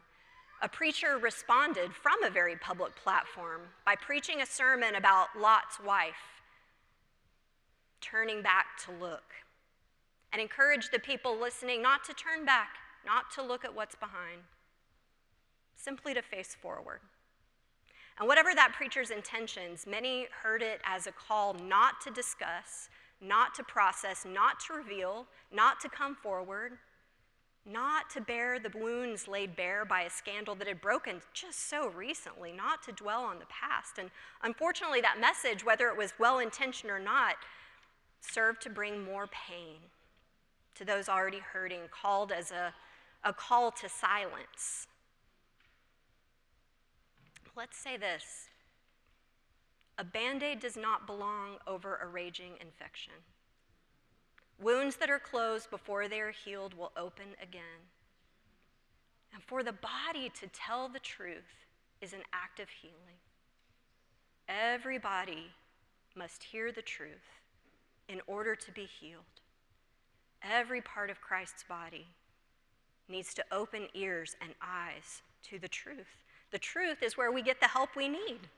a 0.62 0.68
preacher 0.68 1.18
responded 1.18 1.94
from 1.94 2.22
a 2.24 2.30
very 2.30 2.58
public 2.58 2.94
platform 2.96 3.62
by 3.86 3.96
preaching 3.96 4.42
a 4.42 4.46
sermon 4.46 4.96
about 4.96 5.28
Lot's 5.40 5.80
wife 5.80 6.42
turning 8.02 8.42
back 8.42 8.66
to 8.86 8.92
look. 8.92 9.24
And 10.32 10.42
encourage 10.42 10.90
the 10.90 11.00
people 11.00 11.40
listening 11.40 11.82
not 11.82 12.04
to 12.06 12.14
turn 12.14 12.46
back, 12.46 12.76
not 13.06 13.32
to 13.36 13.42
look 13.42 13.64
at 13.64 13.74
what's 13.74 13.96
behind, 13.96 14.42
simply 15.76 16.14
to 16.14 16.22
face 16.22 16.56
forward. 16.60 17.00
And 18.20 18.28
whatever 18.28 18.54
that 18.56 18.74
preacher's 18.74 19.12
intentions, 19.12 19.86
many 19.88 20.28
heard 20.44 20.62
it 20.62 20.82
as 20.84 21.08
a 21.08 21.12
call 21.12 21.54
not 21.54 22.02
to 22.02 22.12
discuss, 22.12 22.90
not 23.22 23.54
to 23.56 23.64
process, 23.64 24.26
not 24.26 24.60
to 24.62 24.74
reveal, 24.74 25.28
not 25.52 25.80
to 25.82 25.90
come 25.90 26.16
forward, 26.16 26.74
not 27.66 28.10
to 28.10 28.22
bear 28.22 28.60
the 28.60 28.72
wounds 28.76 29.28
laid 29.28 29.56
bare 29.56 29.86
by 29.86 30.02
a 30.02 30.10
scandal 30.10 30.56
that 30.56 30.68
had 30.68 30.82
broken 30.82 31.22
just 31.34 31.70
so 31.70 31.90
recently, 31.90 32.52
not 32.52 32.82
to 32.84 32.92
dwell 32.92 33.24
on 33.24 33.40
the 33.40 33.46
past. 33.46 33.98
And 34.00 34.10
unfortunately, 34.42 35.02
that 35.02 35.20
message, 35.20 35.66
whether 35.66 35.88
it 35.88 35.98
was 35.98 36.14
well 36.18 36.40
intentioned 36.40 36.92
or 36.92 37.00
not, 37.00 37.36
served 38.22 38.62
to 38.64 38.70
bring 38.70 39.04
more 39.04 39.28
pain 39.28 39.78
to 40.78 40.86
those 40.86 41.10
already 41.10 41.40
hurting, 41.40 41.82
called 41.92 42.32
as 42.32 42.52
a, 42.52 42.74
a 43.24 43.34
call 43.34 43.72
to 43.72 43.90
silence. 43.90 44.88
Let's 47.56 47.78
say 47.78 47.98
this 47.98 48.50
a 49.98 50.04
band 50.04 50.44
aid 50.44 50.60
does 50.60 50.78
not 50.78 51.08
belong 51.08 51.58
over 51.66 51.96
a 51.96 52.08
raging 52.08 52.54
infection. 52.62 53.14
Wounds 54.62 54.96
that 54.98 55.10
are 55.10 55.20
closed 55.20 55.70
before 55.70 56.08
they 56.08 56.20
are 56.20 56.32
healed 56.32 56.76
will 56.76 56.92
open 56.96 57.36
again. 57.42 57.90
And 59.34 59.42
for 59.44 59.64
the 59.64 59.74
body 59.74 60.30
to 60.40 60.48
tell 60.48 60.88
the 60.88 61.00
truth 61.00 61.66
is 62.02 62.14
an 62.14 62.22
act 62.32 62.60
of 62.60 62.70
healing. 62.70 63.20
Everybody 64.48 65.52
must 66.16 66.44
hear 66.44 66.72
the 66.72 66.82
truth 66.82 67.42
in 68.08 68.22
order 68.28 68.56
to 68.56 68.72
be 68.72 68.86
healed. 68.86 69.24
Every 70.44 70.82
part 70.82 71.10
of 71.10 71.22
Christ's 71.22 71.64
body 71.64 72.08
needs 73.10 73.34
to 73.36 73.46
open 73.52 73.88
ears 73.94 74.36
and 74.42 74.54
eyes 74.62 75.22
to 75.44 75.60
the 75.60 75.68
truth. 75.68 76.24
The 76.52 76.60
truth 76.60 77.02
is 77.02 77.18
where 77.18 77.32
we 77.32 77.42
get 77.42 77.60
the 77.60 77.68
help 77.68 77.96
we 77.96 78.08
need. 78.08 78.50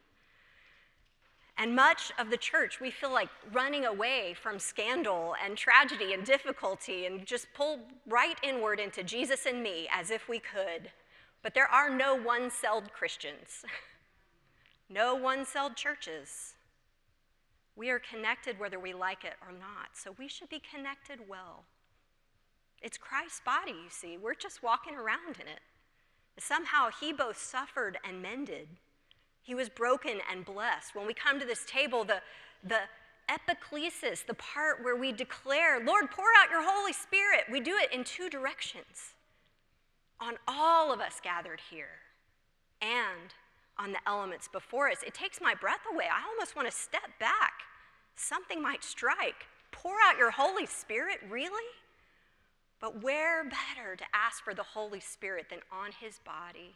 And 1.58 1.76
much 1.76 2.12
of 2.18 2.30
the 2.30 2.38
church, 2.38 2.80
we 2.80 2.90
feel 2.90 3.12
like 3.12 3.28
running 3.52 3.86
away 3.86 4.34
from 4.42 4.60
scandal 4.60 5.36
and 5.44 5.58
tragedy 5.58 6.14
and 6.14 6.24
difficulty 6.24 7.06
and 7.06 7.26
just 7.26 7.48
pull 7.54 7.82
right 8.08 8.38
inward 8.42 8.80
into 8.80 9.04
Jesus 9.04 9.46
and 9.46 9.62
me 9.62 9.90
as 9.92 10.10
if 10.10 10.30
we 10.30 10.40
could. 10.40 10.90
But 11.44 11.54
there 11.54 11.68
are 11.68 11.90
no 11.90 12.16
one 12.16 12.50
celled 12.50 12.94
Christians, 12.94 13.66
no 14.90 15.16
one 15.16 15.46
celled 15.46 15.76
churches. 15.76 16.54
We 17.76 17.90
are 17.90 18.00
connected 18.00 18.60
whether 18.60 18.80
we 18.80 18.94
like 18.94 19.24
it 19.24 19.36
or 19.42 19.52
not, 19.52 19.90
so 19.94 20.16
we 20.18 20.28
should 20.28 20.50
be 20.50 20.60
connected 20.60 21.20
well. 21.28 21.64
It's 22.82 22.98
Christ's 22.98 23.42
body, 23.46 23.72
you 23.72 23.90
see. 23.90 24.18
We're 24.18 24.36
just 24.36 24.64
walking 24.64 24.96
around 24.96 25.36
in 25.40 25.48
it. 25.48 25.60
Somehow 26.38 26.90
he 27.00 27.12
both 27.12 27.38
suffered 27.38 27.98
and 28.08 28.22
mended. 28.22 28.68
He 29.42 29.56
was 29.56 29.70
broken 29.70 30.20
and 30.32 30.46
blessed. 30.46 30.96
When 30.96 31.06
we 31.06 31.14
come 31.14 31.40
to 31.40 31.46
this 31.46 31.66
table, 31.66 32.04
the, 32.04 32.22
the 32.64 32.82
epiclesis, 33.30 34.26
the 34.26 34.34
part 34.34 34.84
where 34.84 34.96
we 34.96 35.12
declare, 35.12 35.84
Lord, 35.84 36.10
pour 36.12 36.26
out 36.42 36.50
your 36.50 36.64
Holy 36.64 36.94
Spirit, 36.94 37.46
we 37.52 37.60
do 37.60 37.76
it 37.76 37.94
in 37.94 38.04
two 38.04 38.30
directions 38.30 39.16
on 40.20 40.36
all 40.48 40.92
of 40.92 41.00
us 41.00 41.20
gathered 41.22 41.62
here 41.70 42.00
and 42.82 43.34
on 43.80 43.94
the 43.94 44.00
elements 44.06 44.48
before 44.48 44.90
us. 44.90 44.98
It 45.08 45.14
takes 45.14 45.40
my 45.42 45.56
breath 45.56 45.82
away. 45.92 46.06
I 46.06 46.30
almost 46.30 46.56
want 46.56 46.70
to 46.70 46.76
step 46.76 47.10
back. 47.20 47.54
Something 48.16 48.62
might 48.62 48.84
strike. 48.84 49.48
Pour 49.72 49.96
out 50.06 50.18
your 50.18 50.32
Holy 50.32 50.66
Spirit, 50.66 51.20
really? 51.30 51.64
But 52.82 53.02
where 53.02 53.44
better 53.44 53.96
to 53.96 54.04
ask 54.14 54.44
for 54.44 54.54
the 54.54 54.64
Holy 54.64 55.00
Spirit 55.00 55.48
than 55.50 55.60
on 55.72 55.92
his 56.00 56.20
body 56.20 56.76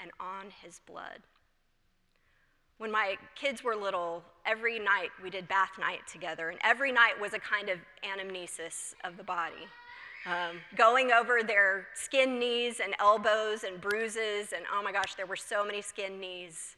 and 0.00 0.10
on 0.18 0.46
his 0.62 0.80
blood? 0.86 1.20
When 2.78 2.92
my 2.92 3.16
kids 3.34 3.64
were 3.64 3.74
little, 3.74 4.22
every 4.46 4.78
night 4.78 5.10
we 5.22 5.30
did 5.30 5.48
bath 5.48 5.72
night 5.80 6.00
together, 6.10 6.48
and 6.48 6.58
every 6.62 6.92
night 6.92 7.20
was 7.20 7.34
a 7.34 7.38
kind 7.38 7.68
of 7.68 7.78
anamnesis 8.04 8.94
of 9.04 9.16
the 9.16 9.24
body. 9.24 9.66
Um, 10.26 10.60
going 10.76 11.12
over 11.12 11.42
their 11.42 11.86
skin 11.94 12.38
knees 12.38 12.80
and 12.82 12.94
elbows 12.98 13.64
and 13.64 13.80
bruises, 13.80 14.52
and 14.52 14.64
oh 14.72 14.82
my 14.82 14.92
gosh, 14.92 15.14
there 15.14 15.26
were 15.26 15.36
so 15.36 15.64
many 15.64 15.80
skin 15.80 16.20
knees, 16.20 16.76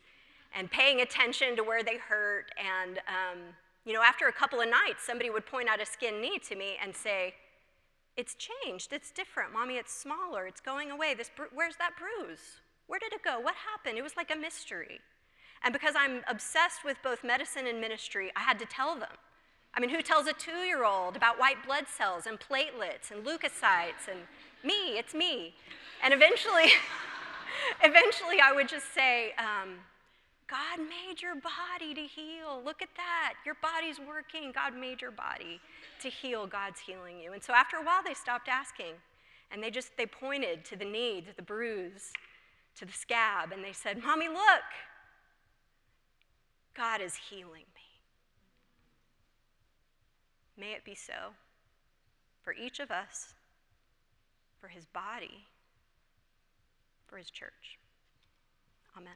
and 0.55 0.71
paying 0.71 1.01
attention 1.01 1.57
to 1.57 1.63
where 1.63 1.83
they 1.83 1.97
hurt. 1.97 2.53
And, 2.59 2.99
um, 2.99 3.39
you 3.85 3.93
know, 3.93 4.03
after 4.03 4.29
a 4.29 4.33
couple 4.33 4.61
of 4.61 4.69
nights, 4.69 5.05
somebody 5.05 5.31
would 5.31 5.47
point 5.47 5.69
out 5.69 5.81
a 5.81 5.87
skin 5.87 6.21
knee 6.21 6.39
to 6.41 6.55
me 6.55 6.77
and 6.83 6.95
say, 6.95 7.35
It's 8.17 8.37
changed, 8.37 8.93
it's 8.93 9.11
different. 9.11 9.53
Mommy, 9.53 9.77
it's 9.77 9.93
smaller, 9.93 10.47
it's 10.47 10.61
going 10.61 10.91
away. 10.91 11.15
This, 11.15 11.31
where's 11.53 11.77
that 11.77 11.93
bruise? 11.99 12.61
Where 12.87 13.01
did 13.01 13.13
it 13.13 13.23
go? 13.23 13.41
What 13.41 13.55
happened? 13.55 13.99
It 13.99 14.03
was 14.03 14.17
like 14.17 14.31
a 14.31 14.37
mystery. 14.37 15.01
And 15.63 15.73
because 15.73 15.95
I'm 15.97 16.23
obsessed 16.29 16.85
with 16.85 16.97
both 17.03 17.23
medicine 17.23 17.67
and 17.67 17.81
ministry, 17.81 18.31
I 18.37 18.41
had 18.41 18.59
to 18.59 18.67
tell 18.67 18.95
them. 18.99 19.17
I 19.75 19.81
mean, 19.81 19.91
who 19.91 20.03
tells 20.03 20.27
a 20.27 20.33
two 20.33 20.65
year 20.67 20.85
old 20.85 21.17
about 21.17 21.39
white 21.39 21.65
blood 21.65 21.87
cells 21.89 22.27
and 22.27 22.39
platelets 22.39 23.11
and 23.11 23.25
leukocytes 23.25 24.09
and 24.11 24.21
me? 24.65 24.99
It's 24.99 25.15
me. 25.15 25.55
And 26.03 26.13
eventually, 26.13 26.73
eventually 27.83 28.41
I 28.41 28.53
would 28.53 28.69
just 28.69 28.93
say, 28.95 29.33
um, 29.39 29.77
God 30.49 30.81
made 30.81 31.23
your 31.23 31.37
body 31.37 31.95
to 31.95 32.01
heal. 32.01 32.61
Look 32.65 32.83
at 32.83 32.89
that. 32.97 33.35
Your 33.47 33.57
body's 33.63 34.01
working. 34.01 34.51
God 34.53 34.75
made 34.75 35.01
your 35.01 35.13
body 35.13 35.61
to 36.03 36.09
heal. 36.09 36.47
God's 36.47 36.81
healing 36.81 37.21
you. 37.21 37.33
And 37.33 37.43
so 37.43 37.53
after 37.53 37.77
a 37.77 37.83
while, 37.83 38.03
they 38.05 38.15
stopped 38.15 38.49
asking. 38.49 38.95
And 39.53 39.63
they 39.63 39.71
just, 39.71 39.97
they 39.97 40.07
pointed 40.07 40.65
to 40.67 40.77
the 40.77 40.85
knee, 40.85 41.21
to 41.21 41.35
the 41.37 41.43
bruise, 41.43 42.13
to 42.77 42.85
the 42.85 42.93
scab, 42.93 43.53
and 43.53 43.63
they 43.63 43.73
said, 43.73 44.03
Mommy, 44.03 44.29
look, 44.29 44.67
God 46.75 47.01
is 47.01 47.15
healing. 47.15 47.65
May 50.61 50.73
it 50.73 50.85
be 50.85 50.95
so 50.95 51.33
for 52.43 52.53
each 52.53 52.81
of 52.81 52.91
us, 52.91 53.33
for 54.61 54.69
his 54.69 54.85
body, 54.85 55.47
for 57.07 57.17
his 57.17 57.31
church. 57.31 57.79
Amen. 58.95 59.15